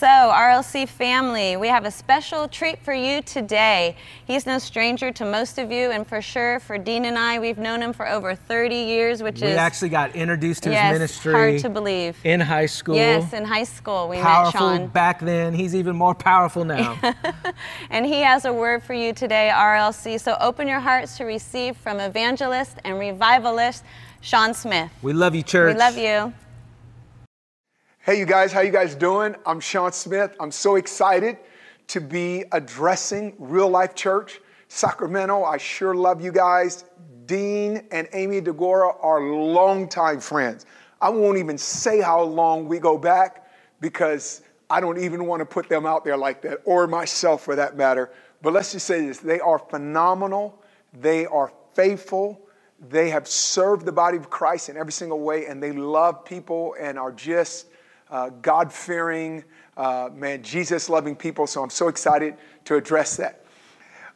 [0.00, 3.96] So, RLC family, we have a special treat for you today.
[4.24, 7.58] He's no stranger to most of you, and for sure for Dean and I, we've
[7.58, 9.52] known him for over 30 years, which we is.
[9.52, 11.32] We actually got introduced to yes, his ministry.
[11.34, 12.16] hard to believe.
[12.24, 12.94] In high school.
[12.94, 14.08] Yes, in high school.
[14.08, 14.86] We powerful met Sean.
[14.86, 15.52] back then.
[15.52, 16.98] He's even more powerful now.
[17.90, 20.18] and he has a word for you today, RLC.
[20.18, 23.84] So open your hearts to receive from evangelist and revivalist
[24.22, 24.90] Sean Smith.
[25.02, 25.74] We love you, church.
[25.74, 26.32] We love you.
[28.02, 29.36] Hey, you guys, how you guys doing?
[29.44, 30.34] I'm Sean Smith.
[30.40, 31.36] I'm so excited
[31.88, 35.44] to be addressing Real Life Church Sacramento.
[35.44, 36.86] I sure love you guys.
[37.26, 40.64] Dean and Amy DeGora are longtime friends.
[40.98, 43.46] I won't even say how long we go back
[43.82, 44.40] because
[44.70, 47.76] I don't even want to put them out there like that, or myself for that
[47.76, 48.10] matter.
[48.40, 50.62] But let's just say this they are phenomenal,
[50.94, 52.40] they are faithful,
[52.88, 56.74] they have served the body of Christ in every single way, and they love people
[56.80, 57.66] and are just
[58.10, 59.44] uh, God fearing,
[59.76, 61.46] uh, man, Jesus loving people.
[61.46, 63.44] So I'm so excited to address that.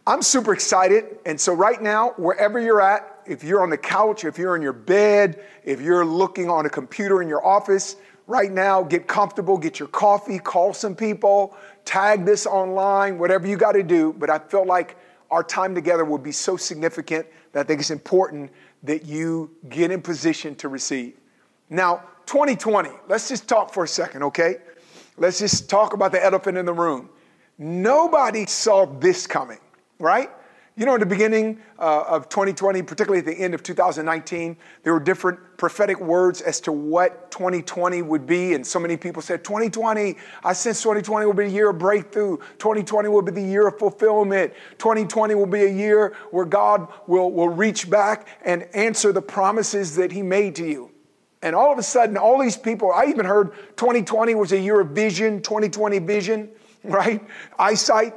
[0.06, 1.18] I'm super excited.
[1.24, 4.60] And so, right now, wherever you're at, if you're on the couch, if you're in
[4.60, 7.96] your bed, if you're looking on a computer in your office,
[8.26, 13.56] right now, get comfortable, get your coffee, call some people, tag this online, whatever you
[13.56, 14.12] got to do.
[14.12, 14.96] But I feel like
[15.30, 18.50] our time together will be so significant that I think it's important
[18.82, 21.14] that you get in position to receive.
[21.70, 24.56] Now, 2020, let's just talk for a second, okay?
[25.16, 27.08] Let's just talk about the elephant in the room.
[27.58, 29.60] Nobody saw this coming,
[29.98, 30.30] right?
[30.76, 34.92] You know, in the beginning uh, of 2020, particularly at the end of 2019, there
[34.92, 38.54] were different prophetic words as to what 2020 would be.
[38.54, 42.38] And so many people said, 2020, I sense 2020 will be a year of breakthrough.
[42.58, 44.52] 2020 will be the year of fulfillment.
[44.78, 49.94] 2020 will be a year where God will, will reach back and answer the promises
[49.94, 50.93] that He made to you.
[51.44, 54.80] And all of a sudden, all these people, I even heard 2020 was a year
[54.80, 56.48] of vision, 2020 vision,
[56.84, 57.22] right?
[57.58, 58.14] Eyesight.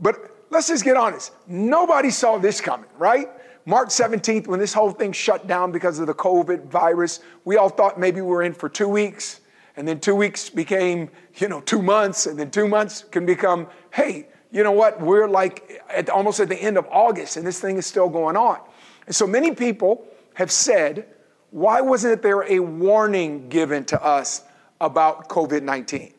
[0.00, 0.16] But
[0.48, 1.32] let's just get honest.
[1.46, 3.28] Nobody saw this coming, right?
[3.66, 7.68] March 17th, when this whole thing shut down because of the COVID virus, we all
[7.68, 9.40] thought maybe we were in for two weeks.
[9.76, 12.24] And then two weeks became, you know, two months.
[12.24, 14.98] And then two months can become, hey, you know what?
[15.02, 18.38] We're like at, almost at the end of August and this thing is still going
[18.38, 18.58] on.
[19.06, 21.06] And so many people have said,
[21.50, 24.44] why wasn't there a warning given to us
[24.80, 26.14] about COVID 19?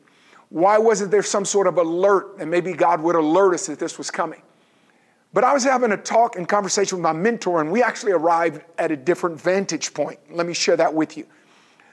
[0.49, 3.97] Why wasn't there some sort of alert and maybe God would alert us that this
[3.97, 4.41] was coming?
[5.33, 8.61] But I was having a talk and conversation with my mentor, and we actually arrived
[8.77, 10.19] at a different vantage point.
[10.29, 11.25] Let me share that with you.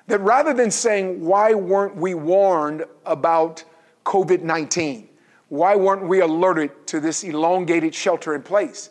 [0.08, 3.62] That rather than saying, why weren't we warned about
[4.04, 5.08] COVID 19?
[5.50, 8.90] Why weren't we alerted to this elongated shelter in place?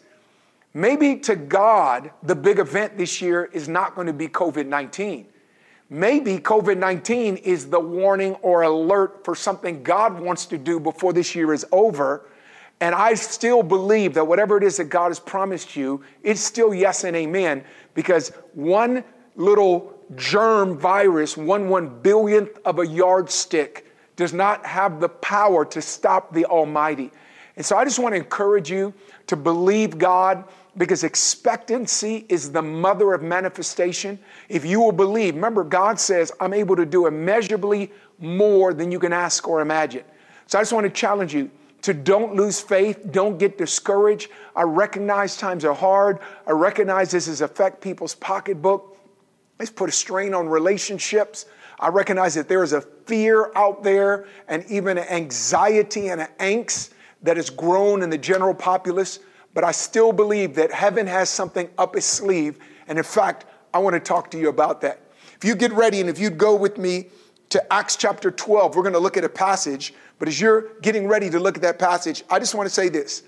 [0.77, 5.25] Maybe to God, the big event this year is not going to be COVID 19.
[5.89, 11.13] Maybe COVID 19 is the warning or alert for something God wants to do before
[11.13, 12.29] this year is over.
[12.79, 16.75] And I still believe that whatever it is that God has promised you, it's still
[16.75, 17.63] yes and amen
[17.95, 19.03] because one
[19.35, 25.81] little germ virus, one one billionth of a yardstick, does not have the power to
[25.81, 27.09] stop the Almighty.
[27.55, 28.93] And so I just want to encourage you
[29.25, 30.45] to believe God
[30.77, 34.19] because expectancy is the mother of manifestation.
[34.47, 38.99] If you will believe, remember, God says, I'm able to do immeasurably more than you
[38.99, 40.03] can ask or imagine.
[40.45, 41.49] So I just want to challenge you
[41.81, 44.29] to don't lose faith, don't get discouraged.
[44.55, 46.19] I recognize times are hard.
[46.45, 48.97] I recognize this has affect people's pocketbook.
[49.59, 51.45] It's put a strain on relationships.
[51.79, 56.29] I recognize that there is a fear out there and even an anxiety and an
[56.39, 56.91] angst
[57.23, 59.19] that has grown in the general populace
[59.57, 62.59] but I still believe that heaven has something up its sleeve.
[62.87, 65.01] And in fact, I want to talk to you about that.
[65.35, 67.07] If you get ready and if you'd go with me
[67.49, 69.95] to Acts chapter 12, we're going to look at a passage.
[70.19, 72.87] But as you're getting ready to look at that passage, I just want to say
[72.87, 73.23] this.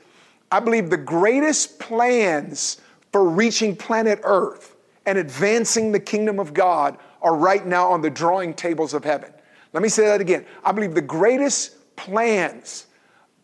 [0.52, 2.80] I believe the greatest plans
[3.12, 4.76] for reaching planet Earth
[5.08, 9.34] and advancing the kingdom of God are right now on the drawing tables of heaven.
[9.74, 10.46] Let me say that again.
[10.64, 12.86] I believe the greatest plans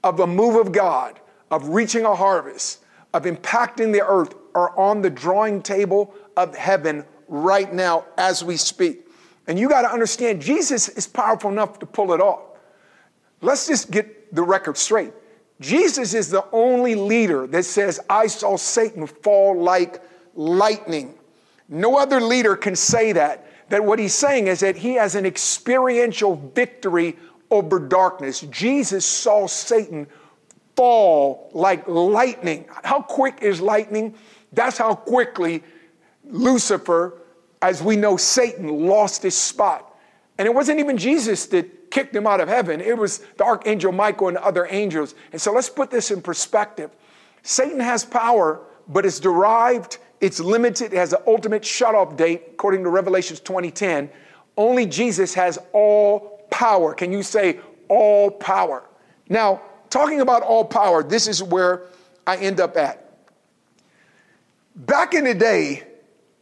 [0.03, 1.19] of a move of God
[1.51, 2.83] of reaching a harvest,
[3.15, 8.57] of impacting the earth are on the drawing table of heaven right now as we
[8.57, 9.07] speak.
[9.47, 12.41] And you got to understand, Jesus is powerful enough to pull it off.
[13.39, 15.13] Let's just get the record straight.
[15.61, 20.03] Jesus is the only leader that says, I saw Satan fall like
[20.33, 21.17] lightning.
[21.69, 23.47] No other leader can say that.
[23.69, 27.15] That what he's saying is that he has an experiential victory
[27.49, 28.41] over darkness.
[28.41, 30.07] Jesus saw Satan
[30.75, 32.65] fall like lightning.
[32.83, 34.15] How quick is lightning?
[34.51, 35.63] That's how quickly
[36.25, 37.21] Lucifer,
[37.61, 39.95] as we know, Satan lost his spot.
[40.37, 42.81] And it wasn't even Jesus that kicked him out of heaven.
[42.81, 45.15] It was the archangel Michael and the other angels.
[45.31, 46.91] And so let's put this in perspective.
[47.41, 52.83] Satan has power, but it's derived, it's limited, it has an ultimate shut-off date, according
[52.83, 54.09] to Revelations 2010.
[54.57, 56.93] Only Jesus has all power.
[56.93, 58.83] Can you say all power?
[59.29, 59.61] Now,
[59.95, 61.83] talking about all power, this is where
[62.27, 63.17] I end up at.
[64.75, 65.83] Back in the day,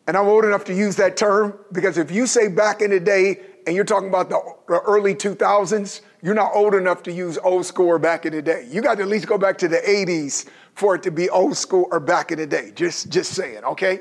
[0.07, 2.99] and I'm old enough to use that term because if you say back in the
[2.99, 7.63] day and you're talking about the early 2000s, you're not old enough to use old
[7.63, 8.67] school or back in the day.
[8.71, 11.55] You got to at least go back to the 80s for it to be old
[11.55, 12.71] school or back in the day.
[12.73, 13.99] Just, just saying, okay?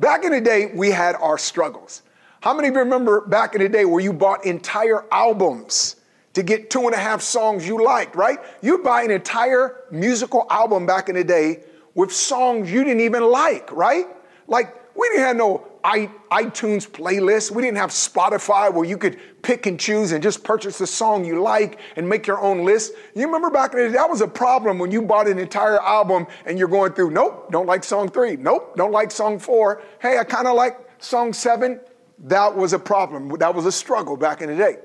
[0.00, 2.02] Back in the day, we had our struggles.
[2.40, 5.94] How many of you remember back in the day where you bought entire albums
[6.34, 8.38] to get two and a half songs you liked, right?
[8.62, 13.24] You buy an entire musical album back in the day with songs you didn't even
[13.24, 14.06] like, right?
[14.46, 17.50] Like we didn't have no iTunes playlist.
[17.50, 21.24] We didn't have Spotify where you could pick and choose and just purchase the song
[21.24, 22.92] you like and make your own list.
[23.14, 25.80] You remember back in the day, that was a problem when you bought an entire
[25.80, 28.36] album and you're going through, nope, don't like song three.
[28.36, 29.82] Nope, don't like song four.
[30.00, 31.80] Hey, I kind of like song seven.
[32.24, 33.30] That was a problem.
[33.38, 34.76] That was a struggle back in the day.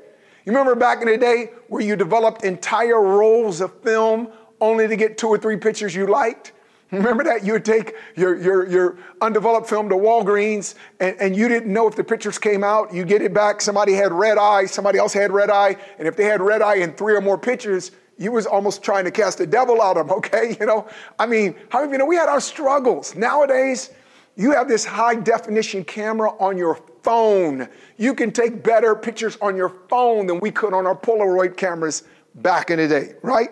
[0.45, 4.29] You remember back in the day where you developed entire rolls of film
[4.61, 6.51] only to get two or three pictures you liked?
[6.91, 7.43] Remember that?
[7.43, 11.87] You would take your, your, your undeveloped film to Walgreens and, and you didn't know
[11.87, 12.93] if the pictures came out.
[12.93, 16.15] You get it back, somebody had red eye, somebody else had red eye, and if
[16.15, 19.39] they had red eye in three or more pictures, you was almost trying to cast
[19.39, 20.55] the devil out of them, okay?
[20.59, 20.87] You know,
[21.17, 23.15] I mean, how many of you know we had our struggles?
[23.15, 23.89] Nowadays,
[24.35, 27.69] you have this high definition camera on your phone.
[27.97, 32.03] You can take better pictures on your phone than we could on our Polaroid cameras
[32.33, 33.51] back in the day, right?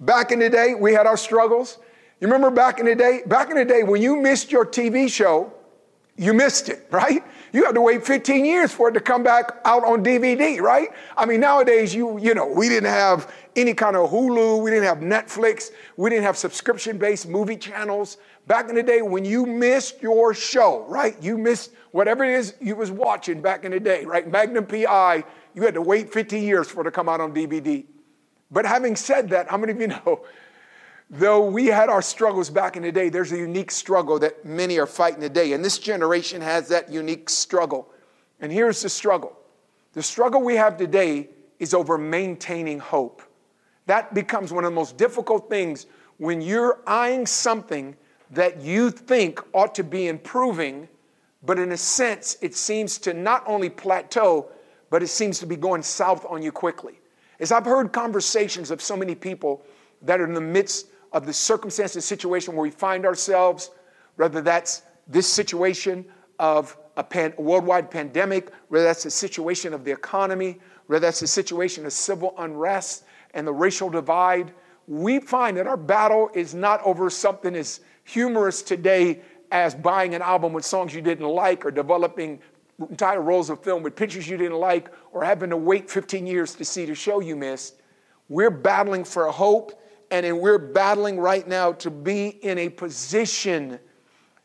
[0.00, 1.78] Back in the day, we had our struggles.
[2.20, 3.20] You remember back in the day?
[3.26, 5.52] Back in the day, when you missed your TV show,
[6.16, 7.22] you missed it, right?
[7.52, 10.88] You had to wait 15 years for it to come back out on DVD, right?
[11.16, 14.86] I mean, nowadays, you, you know, we didn't have any kind of Hulu, we didn't
[14.86, 18.16] have Netflix, we didn't have subscription based movie channels.
[18.46, 21.16] Back in the day, when you missed your show, right?
[21.22, 24.28] You missed whatever it is you was watching back in the day, right?
[24.28, 25.24] Magnum PI,
[25.54, 27.84] you had to wait 50 years for it to come out on DVD.
[28.50, 30.24] But having said that, how many of you know
[31.10, 34.78] Though we had our struggles back in the day, there's a unique struggle that many
[34.78, 35.52] are fighting today.
[35.52, 37.88] And this generation has that unique struggle.
[38.40, 39.36] And here's the struggle
[39.92, 43.22] the struggle we have today is over maintaining hope.
[43.86, 45.86] That becomes one of the most difficult things
[46.16, 47.96] when you're eyeing something
[48.34, 50.88] that you think ought to be improving,
[51.42, 54.50] but in a sense, it seems to not only plateau,
[54.90, 57.00] but it seems to be going south on you quickly.
[57.40, 59.62] As I've heard conversations of so many people
[60.02, 63.70] that are in the midst of the circumstance and situation where we find ourselves,
[64.16, 66.04] whether that's this situation
[66.38, 71.26] of a pan, worldwide pandemic, whether that's the situation of the economy, whether that's the
[71.26, 73.04] situation of civil unrest
[73.34, 74.52] and the racial divide,
[74.86, 79.20] we find that our battle is not over something as humorous today
[79.50, 82.40] as buying an album with songs you didn't like or developing
[82.78, 86.54] entire rolls of film with pictures you didn't like or having to wait 15 years
[86.54, 87.80] to see the show you missed.
[88.28, 89.80] We're battling for hope
[90.10, 93.78] and we're battling right now to be in a position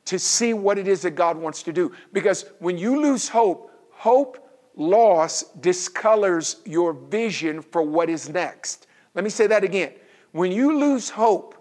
[0.06, 1.91] to see what it is that God wants to do.
[2.13, 4.45] Because when you lose hope, hope
[4.75, 8.88] loss discolors your vision for what is next.
[9.13, 9.94] Let me say that again.
[10.31, 11.56] When you lose hope,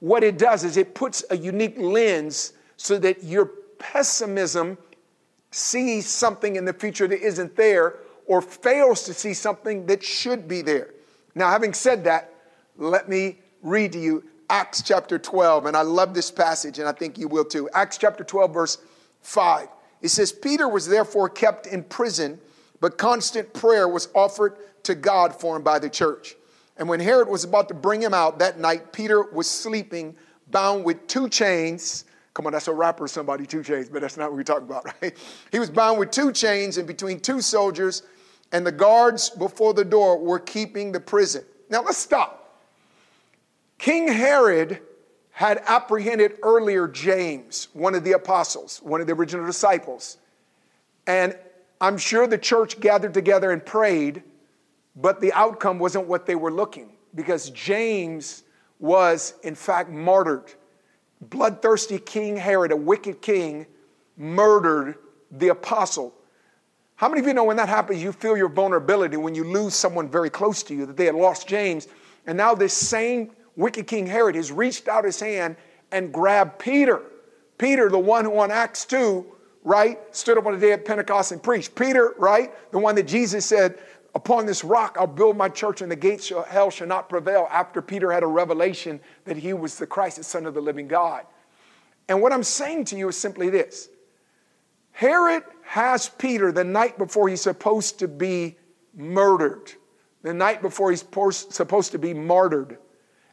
[0.00, 3.46] what it does is it puts a unique lens so that your
[3.78, 4.78] pessimism
[5.50, 10.46] sees something in the future that isn't there or fails to see something that should
[10.46, 10.94] be there.
[11.34, 12.32] Now, having said that,
[12.76, 16.92] let me read to you Acts chapter 12, and I love this passage, and I
[16.92, 17.68] think you will too.
[17.74, 18.78] Acts chapter 12, verse
[19.20, 19.68] 5.
[20.00, 22.38] It says, Peter was therefore kept in prison,
[22.80, 26.34] but constant prayer was offered to God for him by the church.
[26.78, 30.16] And when Herod was about to bring him out that night, Peter was sleeping,
[30.50, 32.04] bound with two chains.
[32.34, 34.86] Come on, that's a rapper, somebody, two chains, but that's not what we're talking about,
[35.02, 35.16] right?
[35.50, 38.04] He was bound with two chains and between two soldiers,
[38.52, 41.44] and the guards before the door were keeping the prison.
[41.68, 42.62] Now let's stop.
[43.78, 44.80] King Herod
[45.32, 50.18] had apprehended earlier James, one of the apostles, one of the original disciples.
[51.06, 51.36] And
[51.80, 54.22] I'm sure the church gathered together and prayed,
[55.00, 58.42] but the outcome wasn't what they were looking because James
[58.80, 60.52] was, in fact, martyred.
[61.20, 63.66] Bloodthirsty King Herod, a wicked king,
[64.16, 64.96] murdered
[65.30, 66.14] the apostle.
[66.96, 69.74] How many of you know when that happens, you feel your vulnerability when you lose
[69.74, 71.86] someone very close to you, that they had lost James,
[72.26, 75.56] and now this same wicked King Herod has reached out his hand
[75.92, 77.02] and grabbed Peter.
[77.56, 79.24] Peter, the one who on Acts 2,
[79.64, 81.74] right, stood up on the day of Pentecost and preached.
[81.74, 83.78] Peter, right, the one that Jesus said,
[84.18, 87.46] Upon this rock I'll build my church, and the gates of hell shall not prevail.
[87.52, 90.88] After Peter had a revelation that he was the Christ, the Son of the living
[90.88, 91.24] God.
[92.08, 93.88] And what I'm saying to you is simply this
[94.90, 98.56] Herod has Peter the night before he's supposed to be
[98.92, 99.70] murdered,
[100.22, 102.78] the night before he's supposed to be martyred.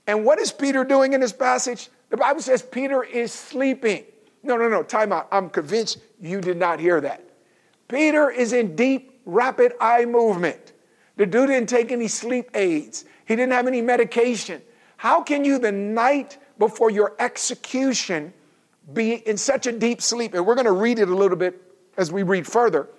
[0.05, 1.89] And what is Peter doing in this passage?
[2.11, 4.03] The Bible says Peter is sleeping.
[4.43, 5.29] No, no, no, time out.
[5.31, 7.27] I'm convinced you did not hear that.
[7.87, 10.73] Peter is in deep, rapid eye movement.
[11.17, 14.61] The dude didn't take any sleep aids, he didn't have any medication.
[14.97, 18.33] How can you, the night before your execution,
[18.93, 20.33] be in such a deep sleep?
[20.33, 21.61] And we're going to read it a little bit
[21.97, 22.89] as we read further.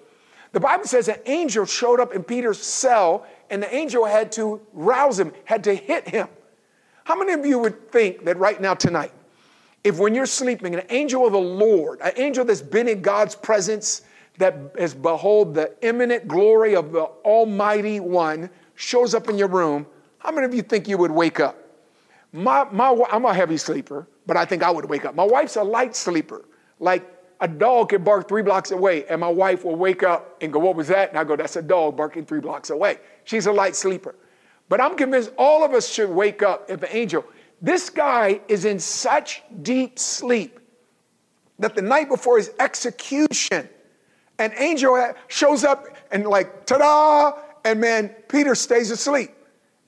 [0.52, 4.60] The Bible says an angel showed up in Peter's cell, and the angel had to
[4.72, 6.28] rouse him, had to hit him.
[7.04, 9.12] How many of you would think that right now, tonight,
[9.84, 13.36] if when you're sleeping, an angel of the Lord, an angel that's been in God's
[13.36, 14.02] presence,
[14.38, 19.86] that has behold the imminent glory of the Almighty One, shows up in your room,
[20.18, 21.56] how many of you think you would wake up?
[22.32, 25.14] My, my, I'm a heavy sleeper, but I think I would wake up.
[25.14, 26.44] My wife's a light sleeper.
[26.80, 30.52] Like a dog can bark three blocks away, and my wife will wake up and
[30.52, 31.10] go, What was that?
[31.10, 32.98] And I go, That's a dog barking three blocks away.
[33.24, 34.14] She's a light sleeper.
[34.68, 37.24] But I'm convinced all of us should wake up if an angel.
[37.62, 40.60] This guy is in such deep sleep
[41.58, 43.68] that the night before his execution,
[44.38, 47.38] an angel shows up and, like, ta da!
[47.64, 49.30] And man, Peter stays asleep.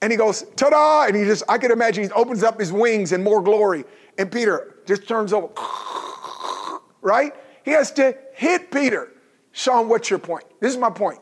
[0.00, 1.06] And he goes, ta da!
[1.06, 3.84] And he just, I can imagine he opens up his wings in more glory.
[4.16, 5.48] And Peter just turns over,
[7.00, 7.32] right?
[7.64, 9.12] He has to hit Peter.
[9.52, 10.44] Sean, what's your point?
[10.60, 11.18] This is my point.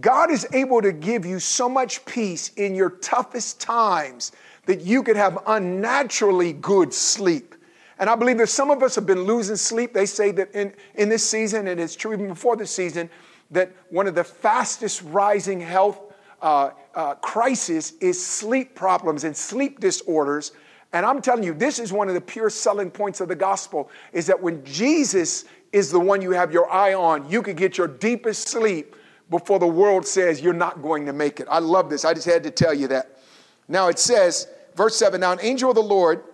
[0.00, 4.32] God is able to give you so much peace in your toughest times
[4.66, 7.54] that you could have unnaturally good sleep.
[8.02, 9.94] And I believe that some of us have been losing sleep.
[9.94, 13.08] They say that in, in this season, and it's true even before this season,
[13.52, 16.00] that one of the fastest rising health
[16.40, 20.50] uh, uh, crises is sleep problems and sleep disorders.
[20.92, 23.88] And I'm telling you, this is one of the pure selling points of the gospel
[24.12, 27.78] is that when Jesus is the one you have your eye on, you can get
[27.78, 28.96] your deepest sleep
[29.30, 31.46] before the world says you're not going to make it.
[31.48, 32.04] I love this.
[32.04, 33.20] I just had to tell you that.
[33.68, 36.24] Now it says, verse 7 Now an angel of the Lord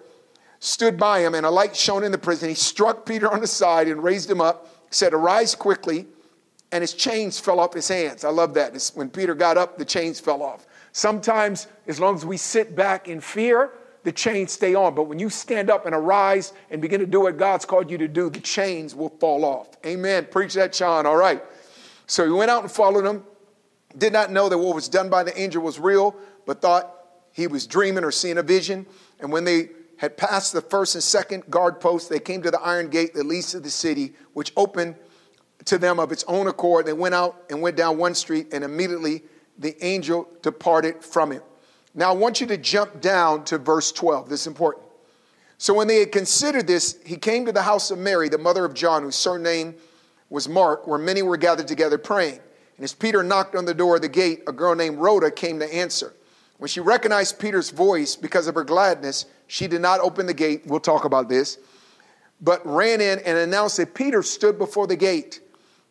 [0.60, 2.48] stood by him, and a light shone in the prison.
[2.48, 6.06] He struck Peter on the side and raised him up, said, Arise quickly.
[6.70, 8.24] And his chains fell off his hands.
[8.24, 8.74] I love that.
[8.74, 10.66] It's when Peter got up, the chains fell off.
[10.92, 13.72] Sometimes, as long as we sit back in fear,
[14.04, 14.94] the chains stay on.
[14.94, 17.96] But when you stand up and arise and begin to do what God's called you
[17.98, 19.68] to do, the chains will fall off.
[19.86, 20.26] Amen.
[20.30, 21.06] Preach that, Sean.
[21.06, 21.42] All right.
[22.06, 23.24] So he went out and followed him,
[23.96, 26.14] did not know that what was done by the angel was real,
[26.46, 26.94] but thought
[27.32, 28.86] he was dreaming or seeing a vision.
[29.20, 32.60] And when they had passed the first and second guard posts, they came to the
[32.60, 34.94] iron gate that leads to the city, which opened
[35.64, 36.86] to them of its own accord.
[36.86, 39.22] They went out and went down one street, and immediately
[39.58, 41.42] the angel departed from him.
[41.94, 44.28] Now, I want you to jump down to verse 12.
[44.28, 44.84] This is important.
[45.58, 48.64] So, when they had considered this, he came to the house of Mary, the mother
[48.64, 49.74] of John, whose surname
[50.30, 52.38] was Mark, where many were gathered together praying.
[52.76, 55.58] And as Peter knocked on the door of the gate, a girl named Rhoda came
[55.58, 56.14] to answer.
[56.58, 60.62] When she recognized Peter's voice because of her gladness, she did not open the gate.
[60.66, 61.58] We'll talk about this.
[62.40, 65.40] But ran in and announced that Peter stood before the gate.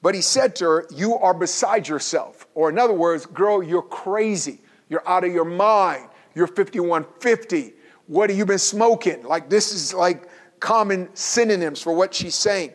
[0.02, 2.48] But he said to her, You are beside yourself.
[2.54, 4.62] Or, in other words, girl, you're crazy.
[4.88, 6.08] You're out of your mind.
[6.36, 7.74] You're 5150.
[8.06, 9.24] What have you been smoking?
[9.24, 12.74] Like, this is like common synonyms for what she's saying.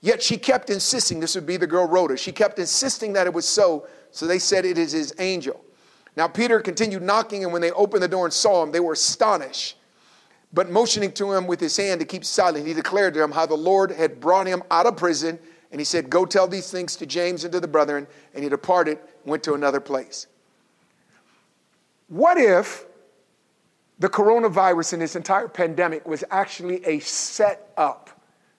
[0.00, 3.32] Yet she kept insisting, this would be the girl Rhoda, she kept insisting that it
[3.32, 5.64] was so, so they said it is his angel.
[6.16, 8.92] Now Peter continued knocking, and when they opened the door and saw him, they were
[8.92, 9.77] astonished.
[10.52, 13.46] But motioning to him with his hand to keep silent, he declared to him how
[13.46, 15.38] the Lord had brought him out of prison,
[15.70, 18.48] and he said, Go tell these things to James and to the brethren, and he
[18.48, 20.26] departed, went to another place.
[22.08, 22.86] What if
[23.98, 28.10] the coronavirus and this entire pandemic was actually a setup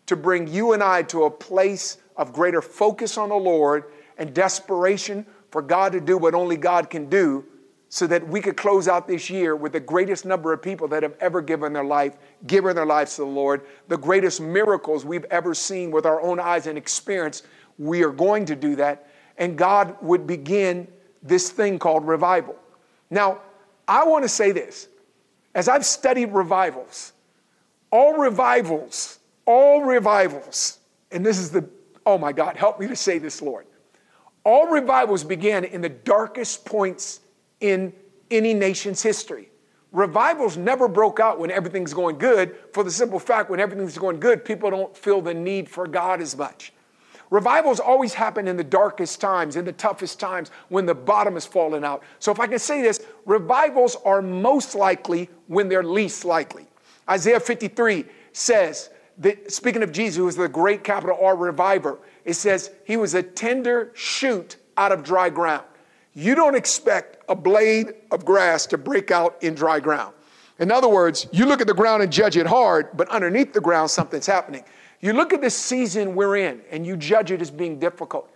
[0.05, 3.85] to bring you and I to a place of greater focus on the Lord
[4.17, 7.45] and desperation for God to do what only God can do
[7.89, 11.03] so that we could close out this year with the greatest number of people that
[11.03, 15.25] have ever given their life, given their lives to the Lord, the greatest miracles we've
[15.25, 17.43] ever seen with our own eyes and experience.
[17.77, 20.87] We are going to do that, and God would begin
[21.23, 22.55] this thing called revival.
[23.09, 23.39] Now,
[23.87, 24.87] I want to say this
[25.55, 27.13] as I've studied revivals,
[27.91, 29.19] all revivals
[29.49, 30.77] all revivals,
[31.11, 31.67] and this is the,
[32.05, 33.65] oh my God, help me to say this, Lord.
[34.43, 37.21] All revivals began in the darkest points
[37.61, 37.93] in
[38.31, 39.49] any nation's history.
[39.91, 44.19] Revivals never broke out when everything's going good, for the simple fact when everything's going
[44.19, 46.73] good, people don't feel the need for God as much.
[47.31, 51.45] Revivals always happen in the darkest times, in the toughest times, when the bottom is
[51.45, 52.03] falling out.
[52.19, 56.65] So, if I can say this, revivals are most likely when they're least likely.
[57.07, 58.89] Isaiah 53 says,
[59.19, 63.13] that, speaking of Jesus, who was the great capital R reviver, it says he was
[63.13, 65.65] a tender shoot out of dry ground.
[66.13, 70.13] You don't expect a blade of grass to break out in dry ground.
[70.59, 73.61] In other words, you look at the ground and judge it hard, but underneath the
[73.61, 74.65] ground, something's happening.
[74.99, 78.29] You look at the season we're in and you judge it as being difficult.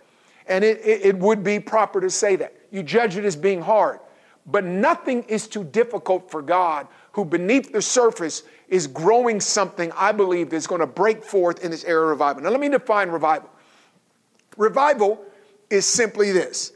[0.46, 2.54] And it, it, it, would be proper to say that.
[2.70, 4.00] You judge it as being hard.
[4.46, 10.12] But nothing is too difficult for God, who beneath the surface is growing something I
[10.12, 12.42] believe that's going to break forth in this era of revival.
[12.42, 13.48] Now, let me define revival.
[14.56, 15.24] Revival
[15.70, 16.72] is simply this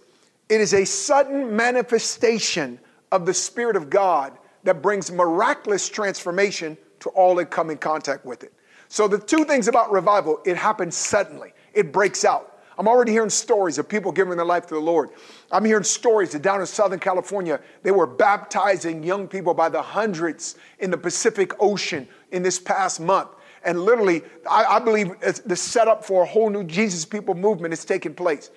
[0.49, 2.79] it is a sudden manifestation
[3.13, 8.25] of the Spirit of God that brings miraculous transformation to all that come in contact
[8.25, 8.53] with it.
[8.89, 12.55] So, the two things about revival, it happens suddenly, it breaks out.
[12.79, 15.11] I'm already hearing stories of people giving their life to the Lord.
[15.51, 19.83] I'm hearing stories that down in Southern California, they were baptizing young people by the
[19.83, 23.31] hundreds in the Pacific Ocean in this past month.
[23.65, 25.11] And literally, I, I believe
[25.45, 28.51] the setup for a whole new Jesus People movement is taking place.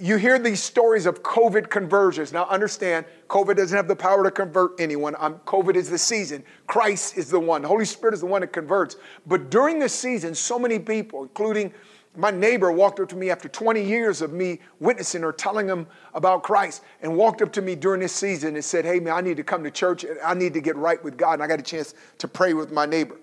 [0.00, 2.32] You hear these stories of COVID conversions.
[2.32, 5.14] Now, understand, COVID doesn't have the power to convert anyone.
[5.18, 6.42] I'm, COVID is the season.
[6.66, 7.60] Christ is the one.
[7.60, 8.96] The Holy Spirit is the one that converts.
[9.26, 11.70] But during this season, so many people, including
[12.16, 15.86] my neighbor walked up to me after 20 years of me witnessing or telling him
[16.14, 19.20] about Christ and walked up to me during this season and said, Hey, man, I
[19.20, 20.06] need to come to church.
[20.24, 21.34] I need to get right with God.
[21.34, 23.16] And I got a chance to pray with my neighbor.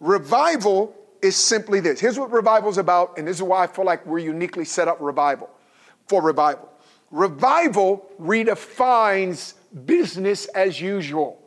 [0.00, 1.98] Revival is simply this.
[1.98, 4.86] Here's what revival is about, and this is why I feel like we're uniquely set
[4.86, 5.48] up revival
[6.06, 6.70] for revival.
[7.10, 11.40] Revival redefines business as usual.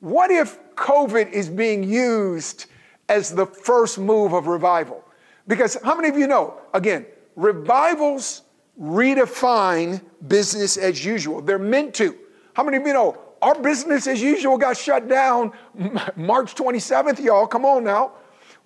[0.00, 2.66] What if COVID is being used
[3.08, 5.04] as the first move of revival?
[5.46, 8.42] Because how many of you know, again, revivals
[8.80, 11.40] redefine business as usual.
[11.40, 12.16] They're meant to.
[12.54, 15.52] How many of you know our business as usual got shut down
[16.16, 17.46] March 27th, y'all?
[17.46, 18.12] Come on now.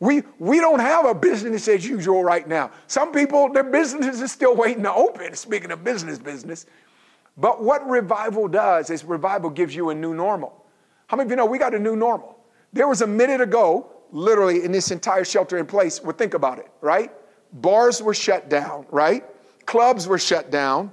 [0.00, 2.70] We, we don't have a business as usual right now.
[2.86, 6.66] Some people, their businesses are still waiting to open, speaking of business, business.
[7.36, 10.64] But what revival does is revival gives you a new normal.
[11.08, 12.38] How many of you know we got a new normal?
[12.72, 16.58] There was a minute ago literally in this entire shelter in place would think about
[16.58, 17.12] it, right?
[17.52, 19.24] Bars were shut down, right?
[19.66, 20.92] Clubs were shut down.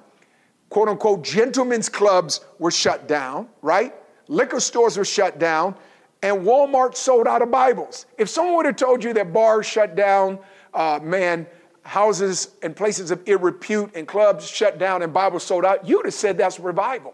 [0.70, 3.94] Quote unquote, gentlemen's clubs were shut down, right?
[4.28, 5.76] Liquor stores were shut down,
[6.22, 8.06] and Walmart sold out of Bibles.
[8.18, 10.40] If someone would have told you that bars shut down,
[10.74, 11.46] uh, man,
[11.84, 15.98] houses and places of ill repute and clubs shut down and Bibles sold out, you
[15.98, 17.14] would have said that's revival.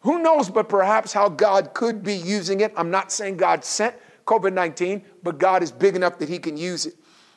[0.00, 2.72] Who knows, but perhaps how God could be using it.
[2.76, 3.94] I'm not saying God sent
[4.26, 6.94] COVID 19, but God is big enough that He can use it.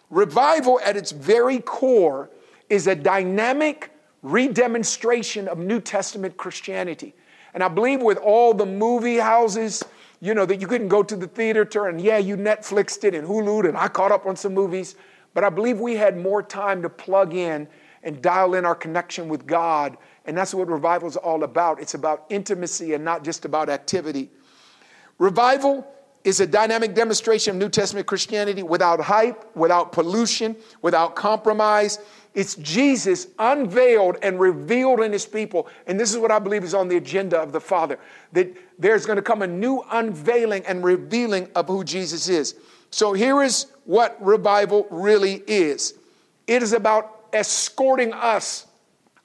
[0.09, 2.29] Revival, at its very core,
[2.69, 3.91] is a dynamic
[4.23, 7.15] redemonstration of New Testament Christianity.
[7.53, 9.83] And I believe with all the movie houses,
[10.21, 13.27] you know, that you couldn't go to the theater and yeah, you Netflixed it and
[13.27, 14.95] Hulu'd, and I caught up on some movies,
[15.33, 17.67] but I believe we had more time to plug in
[18.03, 19.97] and dial in our connection with God.
[20.25, 21.81] And that's what revival is all about.
[21.81, 24.29] It's about intimacy and not just about activity.
[25.17, 25.87] Revival
[26.23, 31.99] is a dynamic demonstration of New Testament Christianity without hype, without pollution, without compromise.
[32.33, 35.67] It's Jesus unveiled and revealed in his people.
[35.87, 37.99] And this is what I believe is on the agenda of the Father
[38.33, 42.55] that there's going to come a new unveiling and revealing of who Jesus is.
[42.91, 45.95] So here is what revival really is
[46.47, 48.67] it is about escorting us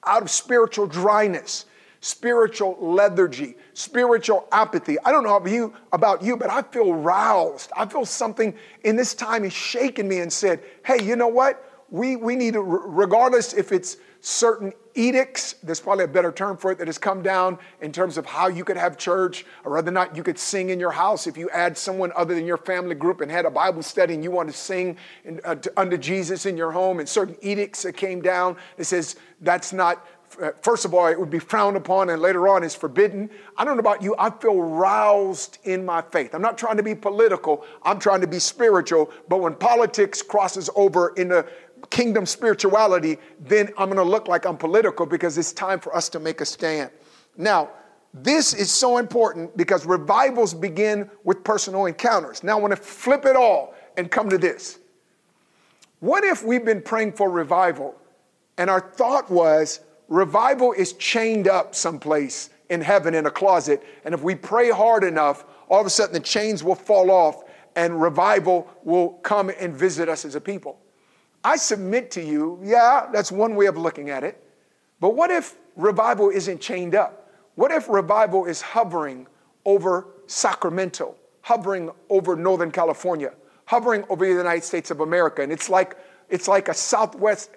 [0.05, 1.65] out of spiritual dryness
[2.05, 4.95] spiritual lethargy, spiritual apathy.
[5.03, 7.71] I don't know about you, about you, but I feel roused.
[7.75, 11.74] I feel something in this time is shaking me and said, hey, you know what?
[11.89, 16.71] We, we need to, regardless if it's certain edicts, there's probably a better term for
[16.71, 19.89] it that has come down in terms of how you could have church or whether
[19.89, 21.27] or not you could sing in your house.
[21.27, 24.23] If you add someone other than your family group and had a Bible study and
[24.23, 27.83] you want to sing in, uh, to, under Jesus in your home and certain edicts
[27.83, 30.03] that came down that says that's not
[30.41, 33.29] uh, first of all, it would be frowned upon, and later on is forbidden.
[33.57, 36.33] I don't know about you, I feel roused in my faith.
[36.33, 39.11] I'm not trying to be political, I'm trying to be spiritual.
[39.29, 41.45] But when politics crosses over into
[41.95, 46.09] kingdom spirituality, then I'm going to look like I'm political because it's time for us
[46.09, 46.91] to make a stand.
[47.37, 47.69] Now,
[48.13, 52.43] this is so important because revivals begin with personal encounters.
[52.43, 54.77] Now, I want to flip it all and come to this.
[56.01, 57.95] What if we've been praying for revival
[58.57, 59.79] and our thought was,
[60.09, 63.81] revival is chained up someplace in heaven in a closet.
[64.03, 67.43] And if we pray hard enough, all of a sudden the chains will fall off
[67.77, 70.77] and revival will come and visit us as a people.
[71.45, 74.43] I submit to you, yeah, that's one way of looking at it.
[74.99, 77.29] But what if revival isn't chained up?
[77.53, 79.27] What if revival is hovering
[79.63, 83.31] over Sacramento, hovering over Northern California,
[83.65, 85.43] hovering over the United States of America?
[85.43, 85.97] And it's like,
[86.29, 87.51] it's like a Southwest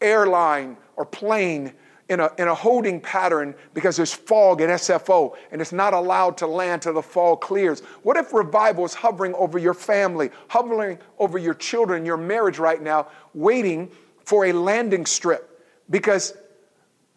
[0.00, 1.74] airline or plane
[2.08, 6.36] in a, in a holding pattern because there's fog at SFO and it's not allowed
[6.38, 7.80] to land till the fog clears?
[8.02, 12.82] What if revival is hovering over your family, hovering over your children, your marriage right
[12.82, 13.90] now, waiting
[14.24, 15.50] for a landing strip?
[15.90, 16.34] Because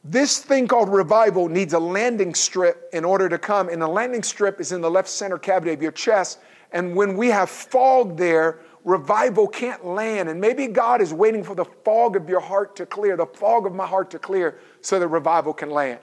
[0.03, 4.23] this thing called revival needs a landing strip in order to come, and the landing
[4.23, 6.39] strip is in the left center cavity of your chest.
[6.71, 10.29] And when we have fog there, revival can't land.
[10.29, 13.65] And maybe God is waiting for the fog of your heart to clear, the fog
[13.65, 15.99] of my heart to clear, so that revival can land.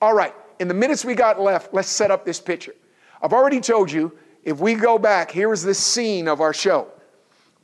[0.00, 2.72] All right, in the minutes we got left, let's set up this picture.
[3.20, 6.86] I've already told you, if we go back, here is the scene of our show.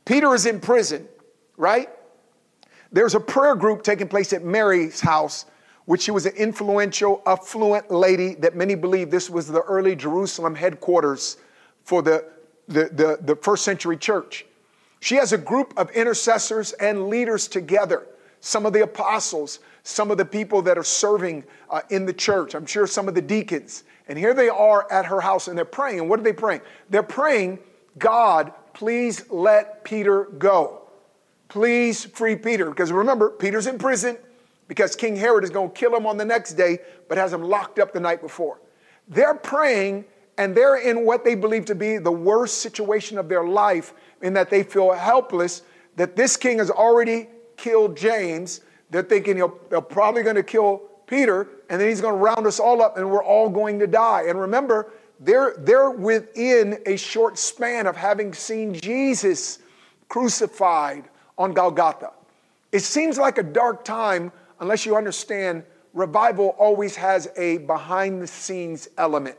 [0.03, 1.07] Peter is in prison,
[1.55, 1.87] right?
[2.91, 5.45] There's a prayer group taking place at Mary's house,
[5.85, 10.55] which she was an influential, affluent lady that many believe this was the early Jerusalem
[10.55, 11.37] headquarters
[11.85, 12.25] for the,
[12.67, 14.45] the, the, the first century church.
[14.99, 18.05] She has a group of intercessors and leaders together,
[18.41, 22.55] some of the apostles, some of the people that are serving uh, in the church.
[22.55, 23.83] I'm sure some of the deacons.
[24.07, 25.99] And here they are at her house and they're praying.
[25.99, 26.61] And what are they praying?
[26.89, 27.59] They're praying,
[27.99, 30.81] God, please let Peter go.
[31.49, 32.71] Please free Peter.
[32.71, 34.17] Because remember, Peter's in prison
[34.67, 37.43] because King Herod is going to kill him on the next day, but has him
[37.43, 38.59] locked up the night before.
[39.07, 40.05] They're praying
[40.39, 43.93] and they're in what they believe to be the worst situation of their life
[44.23, 45.61] in that they feel helpless,
[45.95, 48.61] that this king has already killed James.
[48.89, 49.37] They're thinking
[49.69, 52.97] they're probably going to kill Peter, and then he's going to round us all up,
[52.97, 54.25] and we're all going to die.
[54.27, 59.59] And remember, they're, they're within a short span of having seen Jesus
[60.09, 61.05] crucified
[61.37, 62.11] on Golgotha.
[62.71, 68.27] It seems like a dark time unless you understand revival always has a behind the
[68.27, 69.37] scenes element.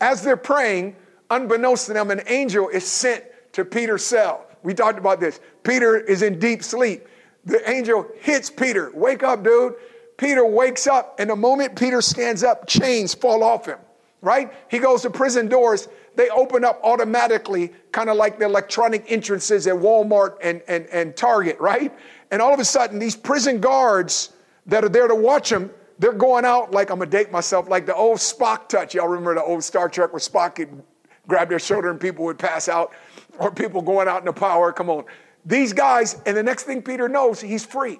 [0.00, 0.96] As they're praying,
[1.30, 4.46] unbeknownst to them, an angel is sent to Peter's cell.
[4.62, 5.40] We talked about this.
[5.62, 7.06] Peter is in deep sleep.
[7.44, 8.90] The angel hits Peter.
[8.94, 9.74] Wake up, dude.
[10.18, 13.78] Peter wakes up, and the moment Peter stands up, chains fall off him,
[14.20, 14.52] right?
[14.68, 15.88] He goes to prison doors.
[16.16, 21.16] They open up automatically, kind of like the electronic entrances at Walmart and, and, and
[21.16, 21.96] Target, right?
[22.32, 24.32] And all of a sudden, these prison guards
[24.66, 25.70] that are there to watch him,
[26.00, 28.94] they're going out like I'm gonna date myself, like the old Spock touch.
[28.94, 30.82] Y'all remember the old Star Trek where Spock could
[31.28, 32.92] grab their shoulder and people would pass out
[33.38, 34.72] or people going out in the power.
[34.72, 35.04] Come on.
[35.44, 37.98] These guys, and the next thing Peter knows, he's free.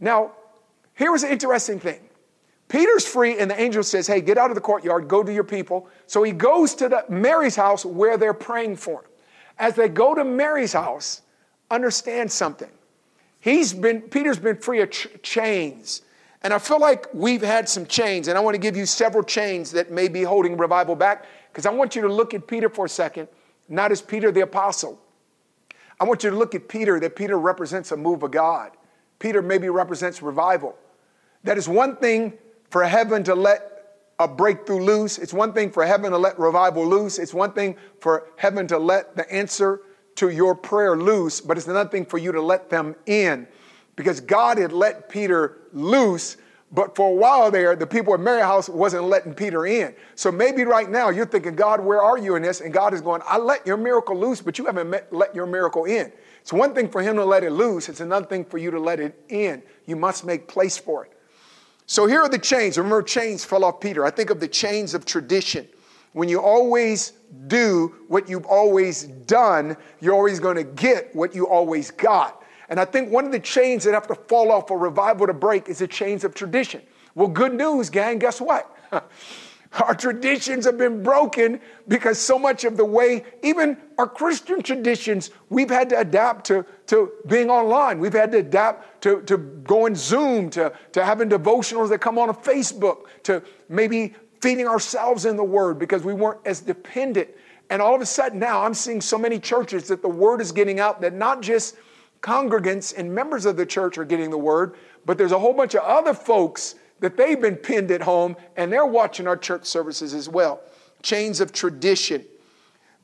[0.00, 0.32] Now,
[0.94, 2.00] here was an interesting thing.
[2.68, 5.44] Peter's free, and the angel says, Hey, get out of the courtyard, go to your
[5.44, 5.88] people.
[6.06, 9.10] So he goes to the Mary's house where they're praying for him.
[9.58, 11.22] As they go to Mary's house,
[11.70, 12.70] understand something.
[13.40, 16.02] He's been, Peter's been free of ch- chains.
[16.42, 19.22] And I feel like we've had some chains, and I want to give you several
[19.22, 22.68] chains that may be holding revival back, because I want you to look at Peter
[22.68, 23.28] for a second
[23.68, 25.00] not as Peter the apostle.
[26.02, 28.72] I want you to look at Peter, that Peter represents a move of God.
[29.20, 30.76] Peter maybe represents revival.
[31.44, 32.32] That is one thing
[32.70, 35.18] for heaven to let a breakthrough loose.
[35.18, 37.20] It's one thing for heaven to let revival loose.
[37.20, 39.82] It's one thing for heaven to let the answer
[40.16, 43.46] to your prayer loose, but it's another thing for you to let them in.
[43.94, 46.36] Because God had let Peter loose
[46.72, 49.94] but for a while there, the people at Mary House wasn't letting Peter in.
[50.14, 52.62] So maybe right now you're thinking, God, where are you in this?
[52.62, 55.44] And God is going, I let your miracle loose, but you haven't met, let your
[55.44, 56.10] miracle in.
[56.40, 58.80] It's one thing for him to let it loose, it's another thing for you to
[58.80, 59.62] let it in.
[59.86, 61.12] You must make place for it.
[61.86, 62.78] So here are the chains.
[62.78, 64.04] Remember, chains fell off Peter.
[64.04, 65.68] I think of the chains of tradition.
[66.14, 67.12] When you always
[67.48, 72.41] do what you've always done, you're always going to get what you always got.
[72.72, 75.34] And I think one of the chains that have to fall off for revival to
[75.34, 76.80] break is the chains of tradition.
[77.14, 78.74] Well, good news, gang, guess what?
[79.78, 85.30] Our traditions have been broken because so much of the way, even our Christian traditions,
[85.50, 87.98] we've had to adapt to, to being online.
[87.98, 92.28] We've had to adapt to, to going Zoom, to, to having devotionals that come on
[92.30, 97.28] Facebook, to maybe feeding ourselves in the Word because we weren't as dependent.
[97.68, 100.52] And all of a sudden now I'm seeing so many churches that the Word is
[100.52, 101.76] getting out that not just
[102.22, 105.74] congregants and members of the church are getting the word, but there's a whole bunch
[105.74, 110.14] of other folks that they've been pinned at home and they're watching our church services
[110.14, 110.60] as well.
[111.02, 112.24] Chains of tradition.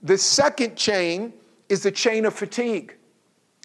[0.03, 1.33] The second chain
[1.69, 2.97] is the chain of fatigue.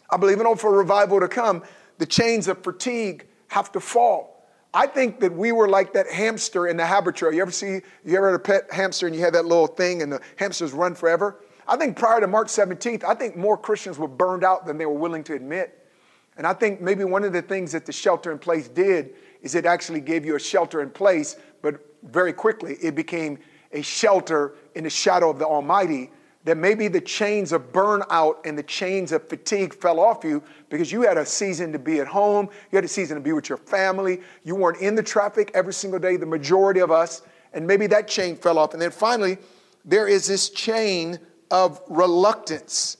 [0.09, 1.63] I believe in order for revival to come,
[1.99, 4.47] the chains of fatigue have to fall.
[4.73, 7.33] I think that we were like that hamster in the Habitrail.
[7.33, 10.01] You ever see, you ever had a pet hamster and you had that little thing
[10.01, 11.39] and the hamsters run forever?
[11.67, 14.85] I think prior to March 17th, I think more Christians were burned out than they
[14.85, 15.79] were willing to admit.
[16.37, 19.55] And I think maybe one of the things that the shelter in place did is
[19.55, 23.37] it actually gave you a shelter in place, but very quickly it became
[23.71, 26.11] a shelter in the shadow of the Almighty.
[26.45, 30.91] That maybe the chains of burnout and the chains of fatigue fell off you because
[30.91, 33.47] you had a season to be at home, you had a season to be with
[33.47, 37.21] your family, you weren't in the traffic every single day, the majority of us,
[37.53, 38.73] and maybe that chain fell off.
[38.73, 39.37] And then finally,
[39.85, 41.17] there is this chain
[41.51, 42.97] of reluctance,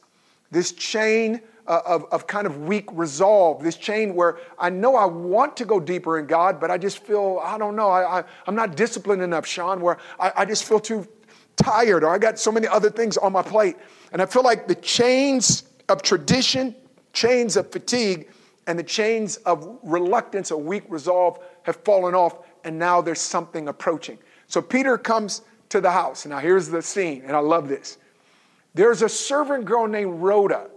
[0.51, 5.05] this chain uh, of, of kind of weak resolve, this chain where I know I
[5.05, 8.23] want to go deeper in God, but I just feel, I don't know, I, I,
[8.47, 11.07] am not disciplined enough, Sean, where I, I just feel too
[11.55, 13.77] tired or I got so many other things on my plate.
[14.11, 16.75] And I feel like the chains of tradition,
[17.13, 18.29] chains of fatigue,
[18.67, 23.67] and the chains of reluctance or weak resolve have fallen off, and now there's something
[23.67, 24.17] approaching.
[24.47, 26.25] So Peter comes to the house.
[26.25, 27.97] Now, here's the scene, and I love this.
[28.73, 30.69] There's a servant girl named Rhoda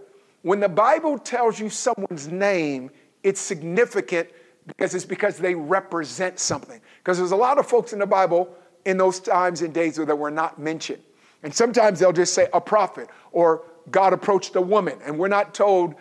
[0.47, 2.89] when the Bible tells you someone's name,
[3.21, 4.29] it's significant
[4.65, 6.79] because it's because they represent something.
[6.99, 8.55] Because there's a lot of folks in the Bible
[8.85, 11.03] in those times and days that were not mentioned.
[11.43, 15.53] And sometimes they'll just say a prophet or God approached a woman, and we're not
[15.53, 15.95] told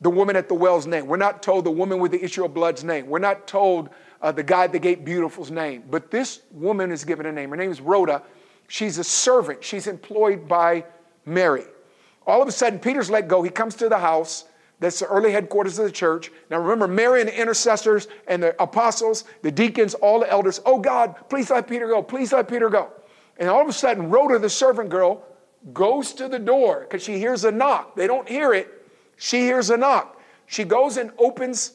[0.00, 1.06] the woman at the well's name.
[1.06, 3.08] We're not told the woman with the issue of blood's name.
[3.08, 3.90] We're not told
[4.22, 5.84] uh, the guy at the gate beautiful's name.
[5.90, 7.50] But this woman is given a name.
[7.50, 8.22] Her name is Rhoda.
[8.68, 9.62] She's a servant.
[9.62, 10.84] She's employed by
[11.24, 11.64] Mary.
[12.26, 13.42] All of a sudden, Peter's let go.
[13.42, 14.44] He comes to the house.
[14.80, 16.32] That's the early headquarters of the church.
[16.50, 20.80] Now remember, Mary and the intercessors and the apostles, the deacons, all the elders, oh
[20.80, 22.02] God, please let Peter go.
[22.02, 22.90] Please let Peter go.
[23.38, 25.24] And all of a sudden, Rhoda, the servant girl,
[25.72, 27.94] goes to the door because she hears a knock.
[27.94, 28.68] They don't hear it.
[29.16, 30.20] She hears a knock.
[30.46, 31.74] She goes and opens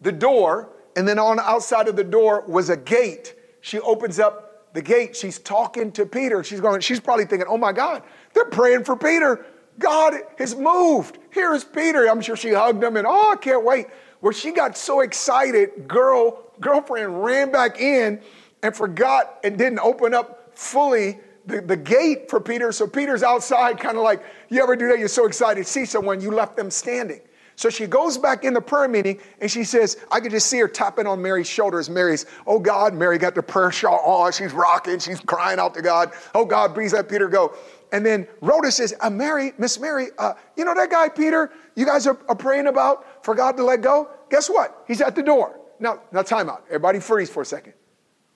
[0.00, 3.34] the door, and then on the outside of the door was a gate.
[3.60, 5.16] She opens up the gate.
[5.16, 6.44] She's talking to Peter.
[6.44, 8.02] She's going, she's probably thinking, oh my God,
[8.40, 9.44] they're praying for Peter.
[9.78, 11.18] God has moved.
[11.32, 12.06] Here is Peter.
[12.06, 13.86] I'm sure she hugged him and, oh, I can't wait.
[14.20, 18.20] Where she got so excited, girl, girlfriend ran back in
[18.62, 22.72] and forgot and didn't open up fully the, the gate for Peter.
[22.72, 24.98] So Peter's outside, kind of like, you ever do that?
[24.98, 27.20] You're so excited to see someone, you left them standing.
[27.60, 30.56] So she goes back in the prayer meeting and she says, I could just see
[30.60, 31.90] her tapping on Mary's shoulders.
[31.90, 34.32] Mary's, oh God, Mary got the prayer shawl on.
[34.32, 34.98] She's rocking.
[34.98, 36.12] She's crying out to God.
[36.34, 37.54] Oh God, please let Peter go.
[37.92, 41.84] And then Rhoda says, uh, Mary, Miss Mary, uh, you know that guy Peter you
[41.84, 44.08] guys are, are, praying about for God to let go?
[44.30, 44.82] Guess what?
[44.88, 45.60] He's at the door.
[45.80, 46.64] Now, now time out.
[46.68, 47.74] Everybody freeze for a second.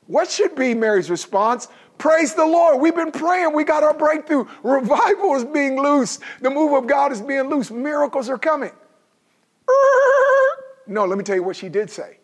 [0.06, 1.68] What should be Mary's response?
[1.96, 2.78] Praise the Lord.
[2.78, 3.54] We've been praying.
[3.54, 4.44] We got our breakthrough.
[4.62, 6.18] Revival is being loose.
[6.42, 7.70] The move of God is being loose.
[7.70, 8.72] Miracles are coming.
[10.86, 12.18] No, let me tell you what she did say.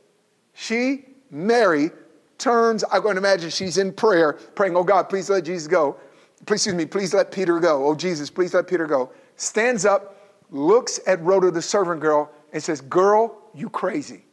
[0.52, 1.90] She, Mary,
[2.36, 5.98] turns, I'm going to imagine she's in prayer, praying, Oh God, please let Jesus go
[6.46, 7.86] please, excuse me, please let Peter go.
[7.86, 9.10] Oh, Jesus, please let Peter go.
[9.36, 10.16] Stands up,
[10.50, 14.24] looks at Rhoda, the servant girl, and says, Girl, you crazy.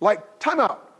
[0.00, 0.96] Like, time out.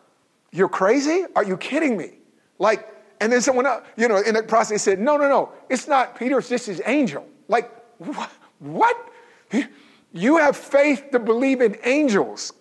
[0.52, 1.24] You're crazy?
[1.34, 2.12] Are you kidding me?
[2.58, 2.88] Like,
[3.20, 6.18] and then someone else, you know, in the process said, No, no, no, it's not
[6.18, 7.26] Peter, it's just his angel.
[7.48, 7.70] Like,
[8.58, 8.96] what?
[10.12, 12.52] You have faith to believe in angels,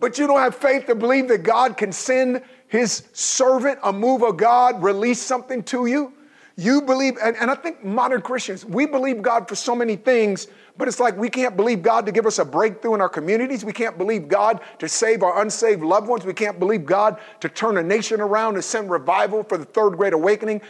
[0.00, 4.22] but you don't have faith to believe that God can send his servant, a move
[4.22, 6.12] of God, release something to you?
[6.56, 10.48] You believe, and, and I think modern Christians, we believe God for so many things,
[10.76, 13.64] but it's like we can't believe God to give us a breakthrough in our communities.
[13.64, 16.24] We can't believe God to save our unsaved loved ones.
[16.24, 19.90] We can't believe God to turn a nation around and send revival for the third
[19.96, 20.60] great awakening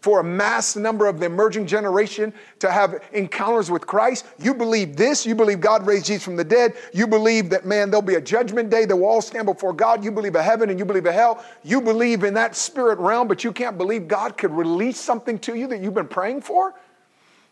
[0.00, 4.26] for a mass number of the emerging generation to have encounters with Christ.
[4.38, 5.26] You believe this.
[5.26, 6.74] You believe God raised Jesus from the dead.
[6.92, 8.84] You believe that, man, there'll be a judgment day.
[8.84, 10.04] They will all stand before God.
[10.04, 11.44] You believe a heaven and you believe a hell.
[11.64, 15.54] You believe in that spirit realm, but you can't believe God could release something to
[15.56, 16.74] you that you've been praying for?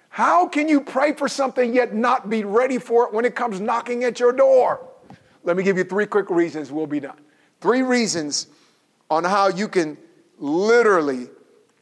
[0.08, 3.58] How can you pray for something yet not be ready for it when it comes
[3.58, 4.86] knocking at your door?
[5.42, 6.70] Let me give you three quick reasons.
[6.70, 7.18] We'll be done.
[7.60, 8.46] Three reasons
[9.10, 9.98] on how you can
[10.38, 11.28] literally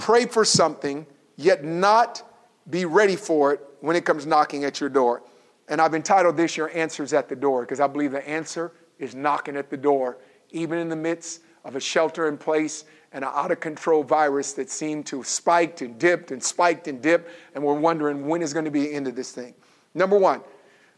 [0.03, 2.29] pray for something, yet not
[2.69, 5.23] be ready for it when it comes knocking at your door.
[5.69, 9.15] And I've entitled this Your Answer's at the Door because I believe the answer is
[9.15, 10.19] knocking at the door,
[10.51, 14.55] even in the midst of a shelter in place and an out of control virus
[14.55, 17.31] that seemed to have spiked and dipped and spiked and dipped.
[17.55, 19.55] And we're wondering when is going to be the end of this thing.
[19.95, 20.41] Number one,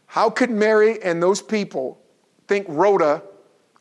[0.07, 2.01] how could Mary and those people
[2.47, 3.21] think Rhoda,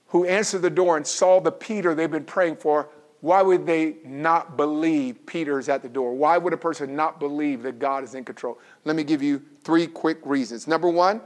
[0.09, 2.91] who answered the door and saw the Peter they've been praying for,
[3.25, 6.13] why would they not believe Peter is at the door?
[6.13, 8.59] Why would a person not believe that God is in control?
[8.85, 10.69] Let me give you three quick reasons.
[10.69, 11.23] Number one,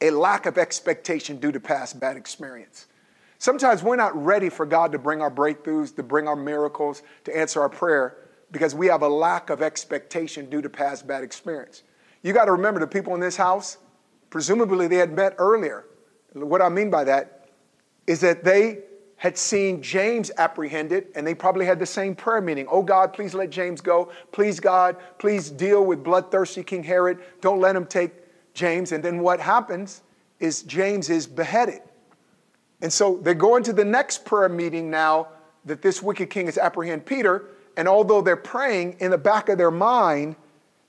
[0.00, 2.86] a lack of expectation due to past bad experience.
[3.38, 7.36] Sometimes we're not ready for God to bring our breakthroughs, to bring our miracles, to
[7.36, 8.16] answer our prayer
[8.50, 11.82] because we have a lack of expectation due to past bad experience.
[12.22, 13.76] You got to remember the people in this house,
[14.30, 15.84] presumably they had met earlier.
[16.32, 17.50] What I mean by that
[18.06, 18.78] is that they
[19.24, 22.66] had seen James apprehended, and they probably had the same prayer meeting.
[22.70, 24.12] Oh God, please let James go.
[24.32, 27.20] Please, God, please deal with bloodthirsty King Herod.
[27.40, 28.12] Don't let him take
[28.52, 28.92] James.
[28.92, 30.02] And then what happens
[30.40, 31.80] is James is beheaded.
[32.82, 35.28] And so they go into the next prayer meeting now
[35.64, 37.46] that this wicked king has apprehended Peter.
[37.78, 40.36] And although they're praying, in the back of their mind,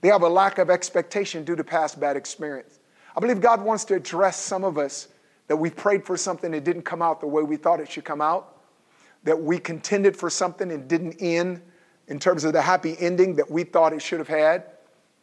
[0.01, 2.81] they have a lack of expectation due to past bad experience.
[3.15, 5.07] I believe God wants to address some of us
[5.47, 8.05] that we prayed for something that didn't come out the way we thought it should
[8.05, 8.57] come out,
[9.23, 11.61] that we contended for something and didn't end
[12.07, 14.65] in terms of the happy ending that we thought it should have had.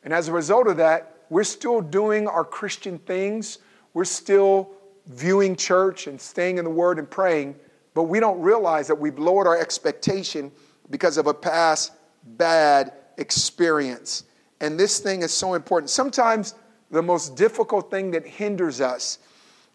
[0.04, 3.58] And as a result of that, we're still doing our Christian things.
[3.94, 4.70] We're still
[5.06, 7.56] viewing church and staying in the Word and praying,
[7.94, 10.52] but we don't realize that we've lowered our expectation
[10.90, 11.92] because of a past
[12.36, 14.24] bad experience.
[14.60, 15.90] And this thing is so important.
[15.90, 16.54] Sometimes
[16.90, 19.18] the most difficult thing that hinders us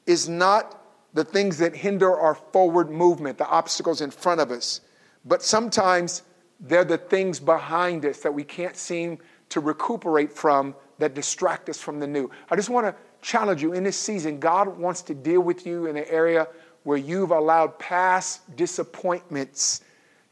[0.08, 0.82] is not
[1.14, 4.82] the things that hinder our forward movement, the obstacles in front of us,
[5.26, 6.24] but sometimes
[6.60, 11.80] they're the things behind us that we can't seem to recuperate from that distract us
[11.80, 12.30] from the new.
[12.50, 15.86] I just want to challenge you in this season, God wants to deal with you
[15.86, 16.48] in the area
[16.84, 19.82] where you've allowed past disappointments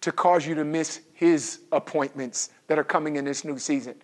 [0.01, 3.95] to cause you to miss His appointments that are coming in this new season.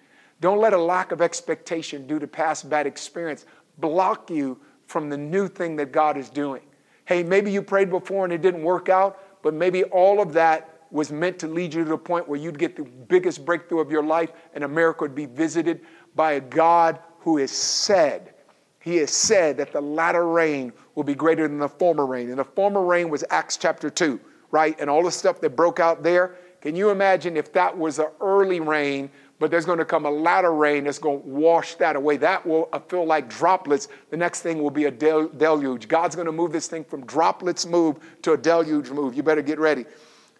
[0.41, 3.45] Don't let a lack of expectation due to past bad experience
[3.77, 4.59] block you
[4.91, 6.61] from the new thing that God is doing.
[7.05, 10.81] Hey, maybe you prayed before and it didn't work out, but maybe all of that
[10.91, 13.89] was meant to lead you to the point where you'd get the biggest breakthrough of
[13.89, 15.81] your life and America would be visited
[16.15, 18.33] by a God who has said,
[18.79, 22.29] He has said that the latter rain will be greater than the former rain.
[22.29, 24.19] And the former rain was Acts chapter 2,
[24.51, 24.77] right?
[24.79, 26.35] And all the stuff that broke out there.
[26.59, 29.09] Can you imagine if that was the early rain
[29.41, 32.15] but there's going to come a latter rain that's going to wash that away.
[32.15, 33.87] That will feel like droplets.
[34.11, 35.87] The next thing will be a del- deluge.
[35.87, 39.15] God's going to move this thing from droplets move to a deluge move.
[39.15, 39.85] You better get ready.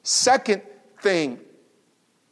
[0.04, 0.62] Second
[1.02, 1.40] thing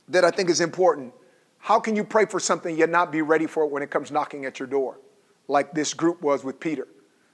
[0.10, 1.12] that I think is important
[1.58, 4.12] how can you pray for something yet not be ready for it when it comes
[4.12, 5.00] knocking at your door,
[5.48, 6.88] like this group was with Peter?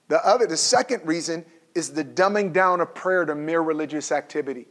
[0.08, 1.44] The other, the second reason
[1.76, 4.66] is the dumbing down of prayer to mere religious activity.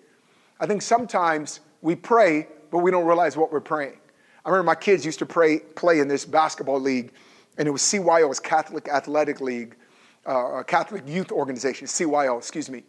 [0.58, 3.98] I think sometimes we pray, but we don't realize what we're praying.
[4.44, 7.12] I remember my kids used to pray, play in this basketball league,
[7.56, 9.76] and it was CYO, was Catholic Athletic League,
[10.26, 12.82] uh, Catholic Youth Organization, CYO, excuse me.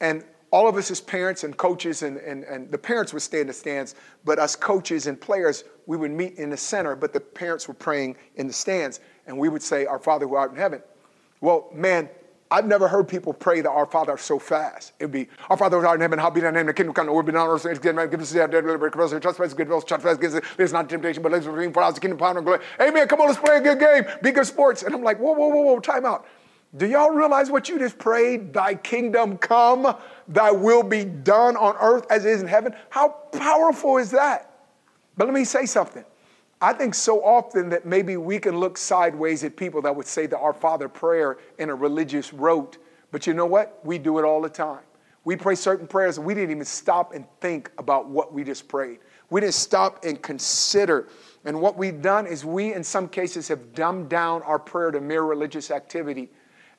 [0.00, 3.40] And all of us as parents and coaches, and, and, and the parents would stay
[3.40, 7.12] in the stands, but us coaches and players, we would meet in the center, but
[7.12, 10.50] the parents were praying in the stands, and we would say, Our Father who art
[10.50, 10.82] in heaven.
[11.40, 12.08] Well, man,
[12.52, 14.92] I've never heard people pray the Our Father so fast.
[14.98, 17.06] It'd be, Our Father who art in heaven, hallowed be thy name, the kingdom come,
[17.06, 19.80] the will be done on earth, give us the dead, give us trespass, good will,
[19.80, 22.44] trespass, give us, there's not temptation, but let's bring for us the kingdom, power, and
[22.44, 22.60] glory.
[22.80, 24.82] Amen, come on, let's play a good game, be good sports.
[24.82, 26.26] And I'm like, whoa, whoa, whoa, whoa, time out.
[26.76, 28.52] Do y'all realize what you just prayed?
[28.52, 32.74] Thy kingdom come, thy will be done on earth as it is in heaven.
[32.88, 34.68] How powerful is that?
[35.16, 36.04] But let me say something.
[36.60, 40.26] I think so often that maybe we can look sideways at people that would say
[40.26, 42.76] the Our Father prayer in a religious rote.
[43.10, 43.80] But you know what?
[43.82, 44.80] We do it all the time.
[45.24, 48.68] We pray certain prayers and we didn't even stop and think about what we just
[48.68, 48.98] prayed.
[49.30, 51.08] We didn't stop and consider.
[51.44, 55.00] And what we've done is we, in some cases, have dumbed down our prayer to
[55.00, 56.30] mere religious activity.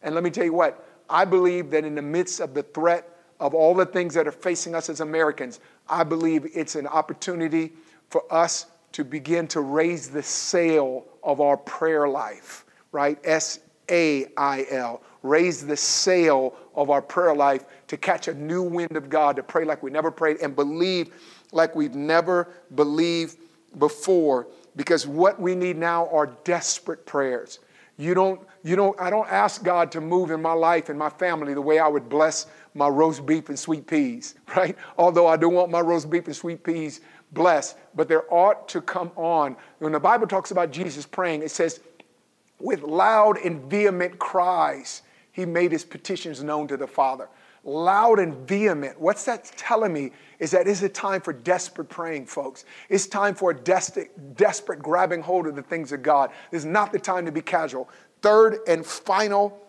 [0.03, 3.07] And let me tell you what, I believe that in the midst of the threat
[3.39, 7.73] of all the things that are facing us as Americans, I believe it's an opportunity
[8.09, 13.17] for us to begin to raise the sail of our prayer life, right?
[13.23, 15.01] S A I L.
[15.23, 19.43] Raise the sail of our prayer life to catch a new wind of God, to
[19.43, 21.13] pray like we never prayed and believe
[21.51, 23.37] like we've never believed
[23.77, 24.47] before.
[24.75, 27.59] Because what we need now are desperate prayers.
[27.97, 31.09] You don't, you don't, I don't ask God to move in my life and my
[31.09, 34.75] family the way I would bless my roast beef and sweet peas, right?
[34.97, 38.81] Although I do want my roast beef and sweet peas blessed, but there ought to
[38.81, 39.55] come on.
[39.79, 41.79] When the Bible talks about Jesus praying, it says,
[42.59, 47.29] with loud and vehement cries, he made his petitions known to the Father.
[47.63, 48.99] Loud and vehement.
[48.99, 50.11] What's that telling me?
[50.39, 52.65] Is that it's a time for desperate praying, folks.
[52.89, 56.31] It's time for a desperate, desperate grabbing hold of the things of God.
[56.49, 57.87] This is not the time to be casual.
[58.21, 59.59] Third and final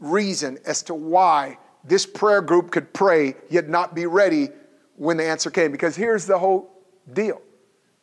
[0.00, 4.48] reason as to why this prayer group could pray yet not be ready
[4.96, 5.70] when the answer came.
[5.70, 6.75] Because here's the whole
[7.12, 7.40] deal.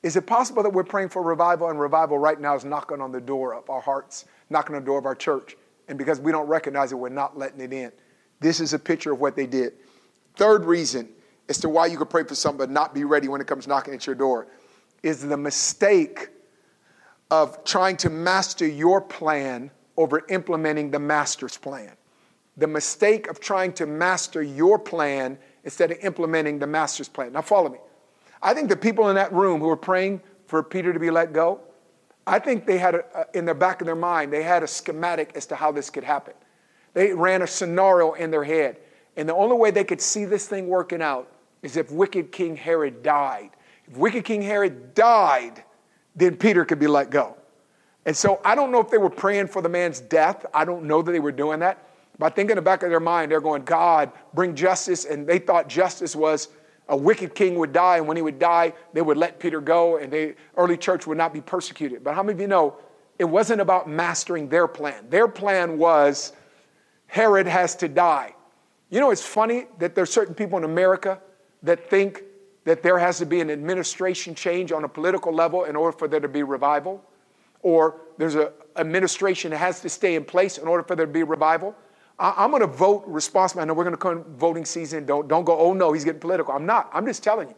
[0.01, 3.11] Is it possible that we're praying for revival and revival right now is knocking on
[3.11, 5.55] the door of our hearts, knocking on the door of our church?
[5.87, 7.91] And because we don't recognize it, we're not letting it in.
[8.39, 9.73] This is a picture of what they did.
[10.35, 11.09] Third reason
[11.47, 13.67] as to why you could pray for something but not be ready when it comes
[13.67, 14.47] knocking at your door
[15.03, 16.29] is the mistake
[17.31, 21.91] of trying to master your plan over implementing the master's plan.
[22.57, 27.33] The mistake of trying to master your plan instead of implementing the master's plan.
[27.33, 27.79] Now, follow me.
[28.43, 31.31] I think the people in that room who were praying for Peter to be let
[31.31, 31.61] go,
[32.27, 35.31] I think they had, a, in the back of their mind, they had a schematic
[35.35, 36.33] as to how this could happen.
[36.93, 38.77] They ran a scenario in their head.
[39.15, 41.31] And the only way they could see this thing working out
[41.61, 43.51] is if wicked King Herod died.
[43.87, 45.63] If wicked King Herod died,
[46.15, 47.37] then Peter could be let go.
[48.05, 50.45] And so I don't know if they were praying for the man's death.
[50.53, 51.87] I don't know that they were doing that.
[52.19, 55.05] But I think in the back of their mind, they're going, God, bring justice.
[55.05, 56.49] And they thought justice was
[56.93, 59.97] a wicked king would die, and when he would die, they would let Peter go,
[59.97, 62.03] and the early church would not be persecuted.
[62.03, 62.77] But how many of you know
[63.17, 65.09] it wasn't about mastering their plan?
[65.09, 66.33] Their plan was
[67.07, 68.35] Herod has to die.
[68.91, 71.19] You know, it's funny that there's certain people in America
[71.63, 72.21] that think
[72.63, 76.07] that there has to be an administration change on a political level in order for
[76.07, 77.03] there to be revival,
[77.63, 81.11] or there's an administration that has to stay in place in order for there to
[81.11, 81.75] be revival.
[82.19, 83.63] I, am going to vote responsibly.
[83.63, 85.05] I know we're going to come voting season.
[85.05, 86.53] Don't, don't go, oh no, he's getting political.
[86.53, 86.89] I'm not.
[86.93, 87.55] I'm just telling you.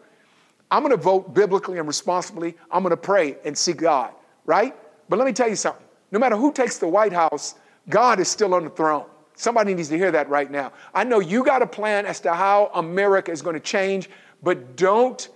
[0.71, 2.55] I'm going to vote biblically and responsibly.
[2.71, 4.11] I'm going to pray and seek God,
[4.45, 4.75] right?
[5.09, 5.85] But let me tell you something.
[6.11, 7.55] No matter who takes the White House,
[7.89, 9.05] God is still on the throne.
[9.35, 10.71] Somebody needs to hear that right now.
[10.93, 14.09] I know you got a plan as to how America is going to change,
[14.41, 15.27] but don't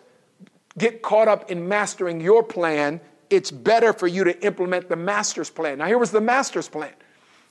[0.78, 3.02] get caught up in mastering your plan.
[3.30, 5.80] It's better for you to implement the master's plan.
[5.80, 6.94] Now, here was the master's plan.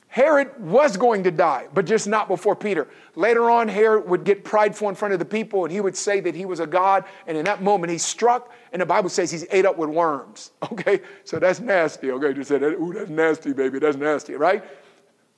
[0.09, 2.88] Herod was going to die, but just not before Peter.
[3.14, 6.20] Later on, Herod would get prideful in front of the people and he would say
[6.20, 7.04] that he was a god.
[7.26, 10.52] And in that moment, he struck, and the Bible says he's ate up with worms.
[10.72, 11.00] Okay?
[11.24, 12.11] So that's nasty.
[12.11, 12.32] Okay?
[12.32, 13.78] Just said, ooh, that's nasty, baby.
[13.78, 14.64] That's nasty, right?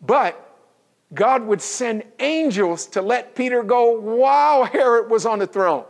[0.03, 0.51] But
[1.15, 5.85] God would send angels to let Peter go while Herod was on the throne.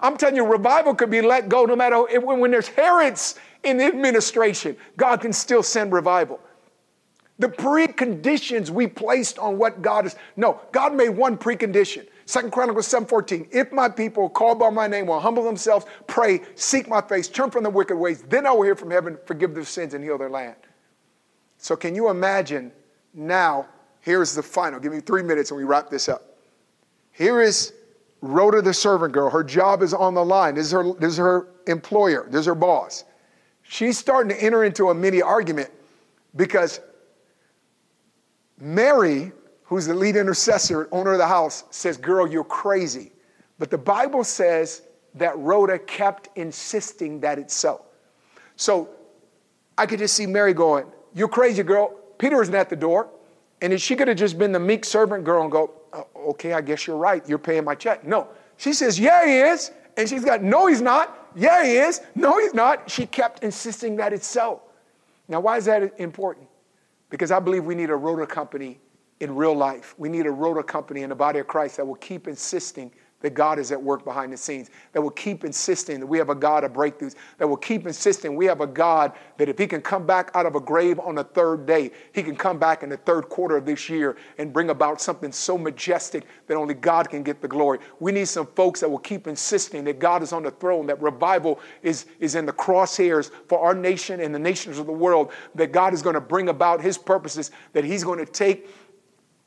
[0.00, 3.84] I'm telling you, revival could be let go no matter when there's Herods in the
[3.84, 6.40] administration, God can still send revival.
[7.38, 10.14] The preconditions we placed on what God is.
[10.36, 12.06] No, God made one precondition.
[12.26, 13.48] Second Chronicles 7:14.
[13.50, 17.50] If my people call by my name will humble themselves, pray, seek my face, turn
[17.50, 20.16] from their wicked ways, then I will hear from heaven, forgive their sins, and heal
[20.16, 20.56] their land.
[21.58, 22.72] So can you imagine
[23.12, 23.66] now?
[24.00, 24.78] Here's the final.
[24.78, 26.36] Give me three minutes and we wrap this up.
[27.10, 27.72] Here is
[28.20, 29.30] Rhoda, the servant girl.
[29.30, 30.54] Her job is on the line.
[30.54, 33.04] This is her, this is her employer, this is her boss.
[33.62, 35.70] She's starting to enter into a mini argument
[36.36, 36.80] because
[38.60, 39.32] Mary,
[39.64, 43.12] who's the lead intercessor, owner of the house, says, Girl, you're crazy.
[43.58, 44.82] But the Bible says
[45.14, 47.84] that Rhoda kept insisting that it's so.
[48.56, 48.88] So
[49.78, 51.94] I could just see Mary going, You're crazy, girl.
[52.18, 53.08] Peter isn't at the door.
[53.60, 56.60] And she could have just been the meek servant girl and go, oh, Okay, I
[56.60, 57.26] guess you're right.
[57.28, 58.04] You're paying my check.
[58.04, 58.28] No.
[58.56, 59.70] She says, Yeah, he is.
[59.96, 61.30] And she's got, No, he's not.
[61.36, 62.00] Yeah, he is.
[62.14, 62.88] No, he's not.
[62.88, 64.62] She kept insisting that it's so.
[65.28, 66.46] Now, why is that important?
[67.10, 68.80] Because I believe we need a Rhoda company
[69.20, 69.94] in real life.
[69.98, 72.90] We need a Rhoda company in the body of Christ that will keep insisting
[73.24, 76.28] that God is at work behind the scenes, that will keep insisting that we have
[76.28, 79.66] a God of breakthroughs, that will keep insisting we have a God that if He
[79.66, 82.82] can come back out of a grave on the third day, He can come back
[82.82, 86.74] in the third quarter of this year and bring about something so majestic that only
[86.74, 87.78] God can get the glory.
[87.98, 91.00] We need some folks that will keep insisting that God is on the throne, that
[91.00, 95.32] revival is, is in the crosshairs for our nation and the nations of the world,
[95.54, 98.68] that God is going to bring about His purposes, that He's going to take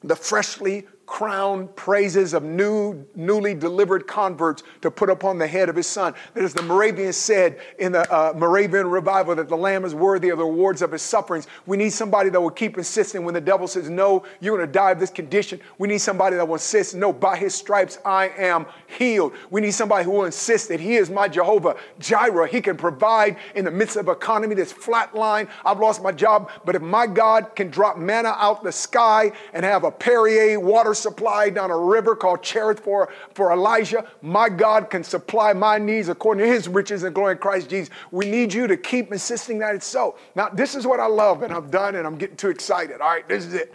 [0.01, 5.75] the freshly crown praises of new, newly delivered converts to put upon the head of
[5.75, 6.13] his son.
[6.33, 10.29] That as the Moravian said in the uh, Moravian revival, that the Lamb is worthy
[10.29, 11.47] of the rewards of his sufferings.
[11.65, 14.71] We need somebody that will keep insisting when the devil says, No, you're going to
[14.71, 15.61] die of this condition.
[15.77, 18.65] We need somebody that will insist, No, by his stripes I am
[18.97, 19.33] healed.
[19.49, 22.49] We need somebody who will insist that he is my Jehovah Jireh.
[22.49, 25.49] He can provide in the midst of economy that's flatline.
[25.63, 29.63] I've lost my job, but if my God can drop manna out the sky and
[29.63, 34.07] have a Perrier water supply down a river called Cherith for, for Elijah.
[34.21, 37.93] My God can supply my needs according to his riches and glory in Christ Jesus.
[38.11, 40.17] We need you to keep insisting that it's so.
[40.35, 43.01] Now, this is what I love, and I'm done, and I'm getting too excited.
[43.01, 43.73] All right, this is it.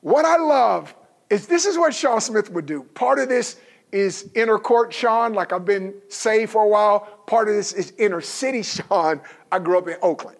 [0.00, 0.94] What I love
[1.30, 2.82] is this is what Sean Smith would do.
[2.94, 3.56] Part of this
[3.94, 7.00] is inner court Sean, like I've been saved for a while.
[7.26, 9.20] Part of this is inner city Sean.
[9.50, 10.36] I grew up in Oakland.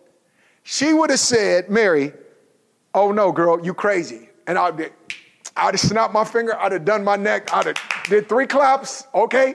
[0.64, 2.12] She would have said, Mary,
[2.95, 4.29] oh no, girl, you crazy.
[4.47, 4.89] And I'd be,
[5.57, 7.76] I'd have snapped my finger, I'd have done my neck, I'd have
[8.09, 9.55] did three claps, okay?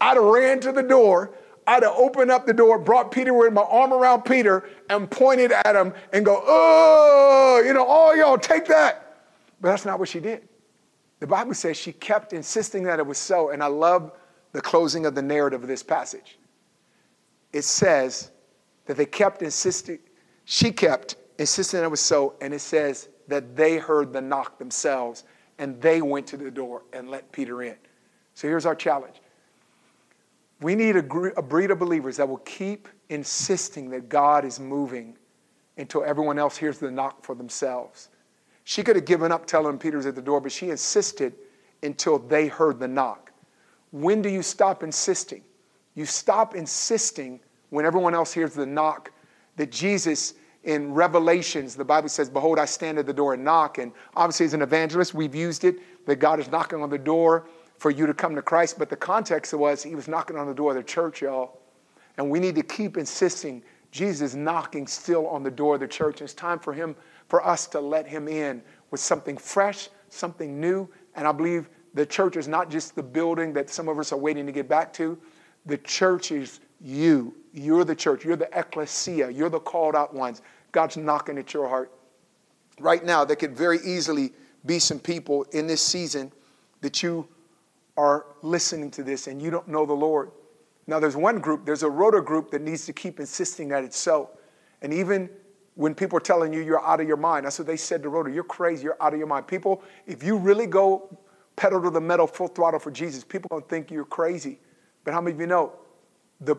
[0.00, 1.32] I'd have ran to the door,
[1.66, 5.52] I'd have opened up the door, brought Peter with my arm around Peter and pointed
[5.52, 9.22] at him and go, oh, you know, oh, y'all, take that.
[9.60, 10.48] But that's not what she did.
[11.20, 14.12] The Bible says she kept insisting that it was so, and I love
[14.52, 16.38] the closing of the narrative of this passage.
[17.52, 18.30] It says
[18.86, 19.98] that they kept insisting,
[20.44, 22.34] she kept insisting that it was so.
[22.40, 25.24] And it says that they heard the knock themselves
[25.58, 27.76] and they went to the door and let Peter in.
[28.34, 29.16] So here's our challenge
[30.60, 35.16] we need a, breed of believers that will keep insisting that God is moving
[35.76, 38.08] until everyone else hears the knock for themselves.
[38.64, 41.34] She could have given up telling Peter's at the door, but she insisted
[41.82, 43.32] until they heard the knock.
[43.92, 45.42] When do you stop insisting?
[45.94, 47.40] You stop insisting
[47.70, 49.12] when everyone else hears the knock
[49.56, 50.34] that Jesus
[50.64, 53.78] in Revelations, the Bible says, Behold, I stand at the door and knock.
[53.78, 57.48] And obviously, as an evangelist, we've used it that God is knocking on the door
[57.78, 58.78] for you to come to Christ.
[58.78, 61.60] But the context was he was knocking on the door of the church, y'all.
[62.16, 66.20] And we need to keep insisting Jesus knocking still on the door of the church.
[66.20, 66.96] It's time for him,
[67.28, 70.88] for us to let him in with something fresh, something new.
[71.14, 74.18] And I believe the church is not just the building that some of us are
[74.18, 75.18] waiting to get back to.
[75.66, 77.34] The church is you.
[77.52, 78.24] You're the church.
[78.24, 79.30] You're the ecclesia.
[79.30, 80.42] You're the called out ones.
[80.72, 81.92] God's knocking at your heart.
[82.80, 84.32] Right now, there could very easily
[84.66, 86.32] be some people in this season
[86.80, 87.26] that you
[87.96, 90.30] are listening to this and you don't know the Lord.
[90.86, 93.96] Now, there's one group, there's a Rhoda group that needs to keep insisting that it's
[93.96, 94.30] so.
[94.80, 95.28] And even
[95.74, 98.08] when people are telling you you're out of your mind, that's what they said to
[98.08, 99.46] Rhoda, you're crazy, you're out of your mind.
[99.46, 101.18] People, if you really go
[101.56, 104.60] pedal to the metal, full throttle for Jesus, people don't think you're crazy.
[105.04, 105.72] But how many of you know
[106.40, 106.56] the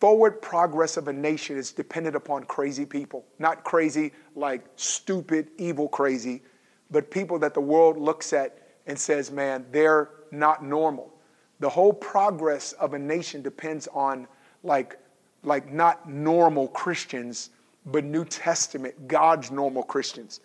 [0.00, 3.24] forward progress of a nation is dependent upon crazy people?
[3.38, 6.42] Not crazy like stupid, evil crazy,
[6.90, 11.12] but people that the world looks at and says, man, they're not normal.
[11.60, 14.26] The whole progress of a nation depends on
[14.62, 14.98] like,
[15.42, 17.50] like not normal Christians,
[17.86, 20.40] but New Testament, God's normal Christians.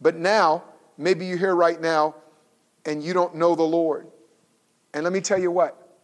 [0.00, 0.64] But now,
[0.96, 2.14] maybe you're here right now
[2.86, 4.06] and you don't know the Lord.
[4.94, 5.98] And let me tell you what,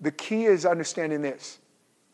[0.00, 1.58] the key is understanding this.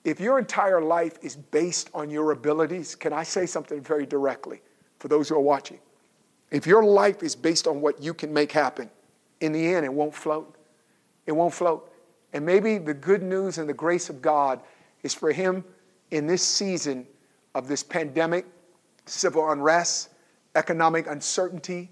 [0.04, 4.60] If your entire life is based on your abilities, can I say something very directly
[4.98, 5.78] for those who are watching?
[6.50, 8.90] If your life is based on what you can make happen,
[9.40, 10.54] in the end, it won't float.
[11.26, 11.92] It won't float.
[12.32, 14.60] And maybe the good news and the grace of God
[15.02, 15.64] is for Him
[16.10, 17.06] in this season
[17.54, 18.46] of this pandemic,
[19.06, 20.10] civil unrest,
[20.54, 21.90] economic uncertainty,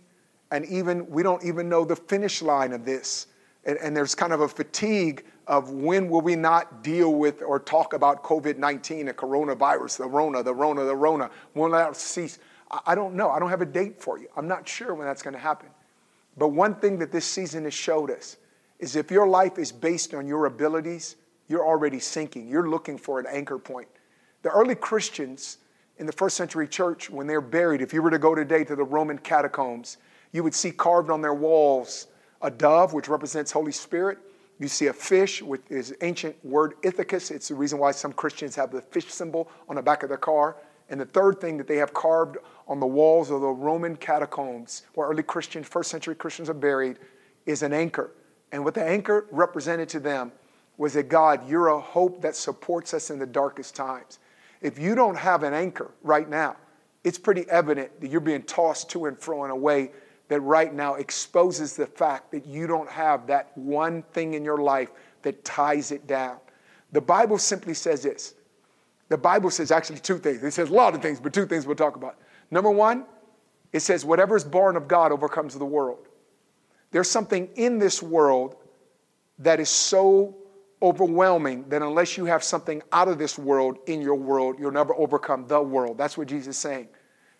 [0.50, 3.28] and even we don't even know the finish line of this.
[3.64, 7.58] And, and there's kind of a fatigue of when will we not deal with or
[7.58, 11.28] talk about COVID 19, the coronavirus, the Rona, the Rona, the Rona.
[11.54, 12.38] When will that cease?
[12.86, 13.30] I don't know.
[13.30, 14.28] I don't have a date for you.
[14.36, 15.68] I'm not sure when that's going to happen.
[16.38, 18.36] But one thing that this season has showed us
[18.78, 21.16] is if your life is based on your abilities,
[21.48, 22.46] you're already sinking.
[22.46, 23.88] You're looking for an anchor point.
[24.42, 25.58] The early Christians
[25.98, 28.76] in the first century church, when they're buried, if you were to go today to
[28.76, 29.96] the Roman catacombs,
[30.30, 32.06] you would see carved on their walls
[32.40, 34.18] a dove, which represents Holy Spirit.
[34.60, 37.30] You see a fish with his ancient word Ichthus.
[37.30, 40.18] It's the reason why some Christians have the fish symbol on the back of their
[40.18, 40.58] car.
[40.90, 42.36] And the third thing that they have carved
[42.68, 46.98] on the walls of the Roman catacombs, where early Christians, first century Christians are buried,
[47.46, 48.12] is an anchor.
[48.52, 50.30] And what the anchor represented to them
[50.76, 54.18] was that God, you're a hope that supports us in the darkest times.
[54.60, 56.56] If you don't have an anchor right now,
[57.02, 59.92] it's pretty evident that you're being tossed to and fro in a way
[60.30, 64.58] that right now exposes the fact that you don't have that one thing in your
[64.58, 66.38] life that ties it down.
[66.92, 68.34] The Bible simply says this
[69.08, 70.42] the Bible says actually two things.
[70.44, 72.16] It says a lot of things, but two things we'll talk about.
[72.52, 73.06] Number one,
[73.72, 76.06] it says, whatever is born of God overcomes the world.
[76.92, 78.54] There's something in this world
[79.40, 80.36] that is so
[80.80, 84.94] overwhelming that unless you have something out of this world in your world, you'll never
[84.94, 85.98] overcome the world.
[85.98, 86.88] That's what Jesus is saying.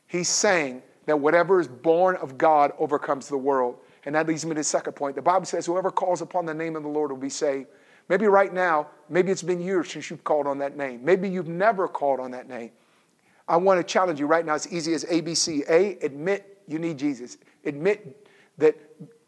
[0.09, 3.79] He's saying that whatever is born of God overcomes the world.
[4.05, 5.17] And that leads me to the second point.
[5.17, 7.67] The Bible says, whoever calls upon the name of the Lord will be saved.
[8.09, 11.05] Maybe right now, maybe it's been years since you've called on that name.
[11.05, 12.71] Maybe you've never called on that name.
[13.49, 15.69] I want to challenge you right now, as easy as ABC.
[15.69, 17.39] A, admit you need Jesus.
[17.65, 18.77] Admit that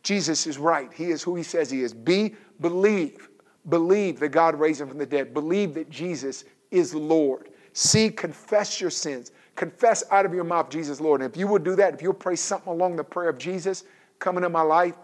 [0.05, 0.89] Jesus is right.
[0.93, 1.93] He is who he says he is.
[1.93, 3.29] B, believe.
[3.69, 5.35] Believe that God raised him from the dead.
[5.35, 7.49] Believe that Jesus is Lord.
[7.73, 9.33] C, confess your sins.
[9.57, 11.21] Confess out of your mouth Jesus Lord.
[11.21, 13.85] And if you will do that, if you'll pray something along the prayer of Jesus,
[14.19, 14.95] come into my life,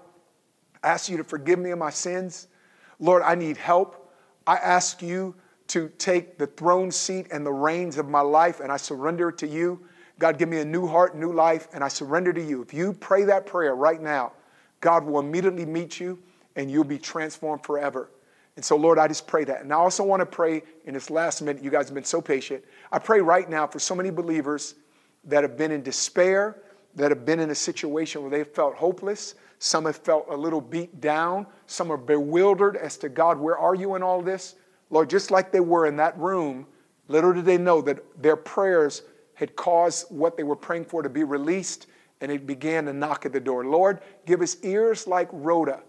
[0.83, 2.49] ask you to forgive me of my sins,
[2.99, 4.13] Lord, I need help.
[4.47, 5.35] I ask you
[5.69, 9.39] to take the throne seat and the reins of my life, and I surrender it
[9.39, 9.87] to you.
[10.19, 12.63] God, give me a new heart, new life, and I surrender to you.
[12.63, 14.33] If you pray that prayer right now,
[14.81, 16.19] God will immediately meet you
[16.57, 18.11] and you'll be transformed forever.
[18.59, 19.61] And so, Lord, I just pray that.
[19.61, 22.21] And I also want to pray in this last minute, you guys have been so
[22.21, 22.65] patient.
[22.91, 24.75] I pray right now for so many believers
[25.27, 26.61] that have been in despair,
[26.97, 30.61] that have been in a situation where they felt hopeless, some have felt a little
[30.61, 31.47] beat down.
[31.67, 34.57] Some are bewildered as to God, where are you in all this?
[34.91, 36.67] Lord, just like they were in that room,
[37.07, 39.03] little did they know that their prayers
[39.35, 41.87] had caused what they were praying for to be released,
[42.21, 43.65] and it began to knock at the door.
[43.65, 45.85] Lord, give us ears like Rhoda.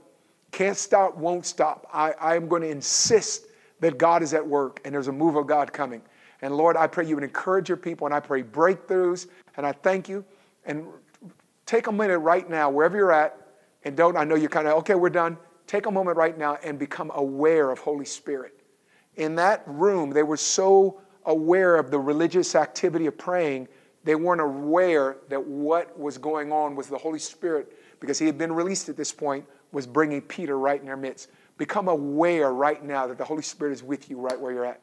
[0.51, 1.87] Can't stop, won't stop.
[1.93, 3.47] I, I am going to insist
[3.79, 6.01] that God is at work and there's a move of God coming.
[6.41, 9.27] And Lord, I pray you would encourage your people and I pray breakthroughs.
[9.57, 10.23] And I thank you.
[10.65, 10.85] And
[11.65, 13.37] take a minute right now, wherever you're at,
[13.83, 15.37] and don't, I know you're kind of, okay, we're done.
[15.67, 18.59] Take a moment right now and become aware of Holy Spirit.
[19.15, 23.67] In that room, they were so aware of the religious activity of praying,
[24.03, 28.37] they weren't aware that what was going on was the Holy Spirit, because he had
[28.37, 31.29] been released at this point, was bringing Peter right in their midst.
[31.57, 34.81] Become aware right now that the Holy Spirit is with you right where you're at.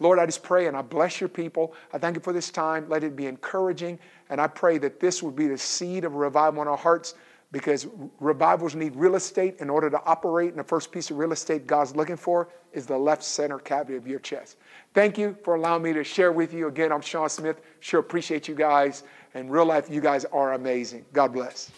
[0.00, 1.74] Lord, I just pray and I bless your people.
[1.92, 2.88] I thank you for this time.
[2.88, 3.98] Let it be encouraging.
[4.30, 7.14] And I pray that this would be the seed of revival in our hearts
[7.50, 7.86] because
[8.20, 10.50] revivals need real estate in order to operate.
[10.50, 13.96] And the first piece of real estate God's looking for is the left center cavity
[13.96, 14.56] of your chest.
[14.92, 16.68] Thank you for allowing me to share with you.
[16.68, 17.62] Again, I'm Sean Smith.
[17.80, 19.02] Sure appreciate you guys.
[19.34, 21.06] And real life, you guys are amazing.
[21.12, 21.70] God bless.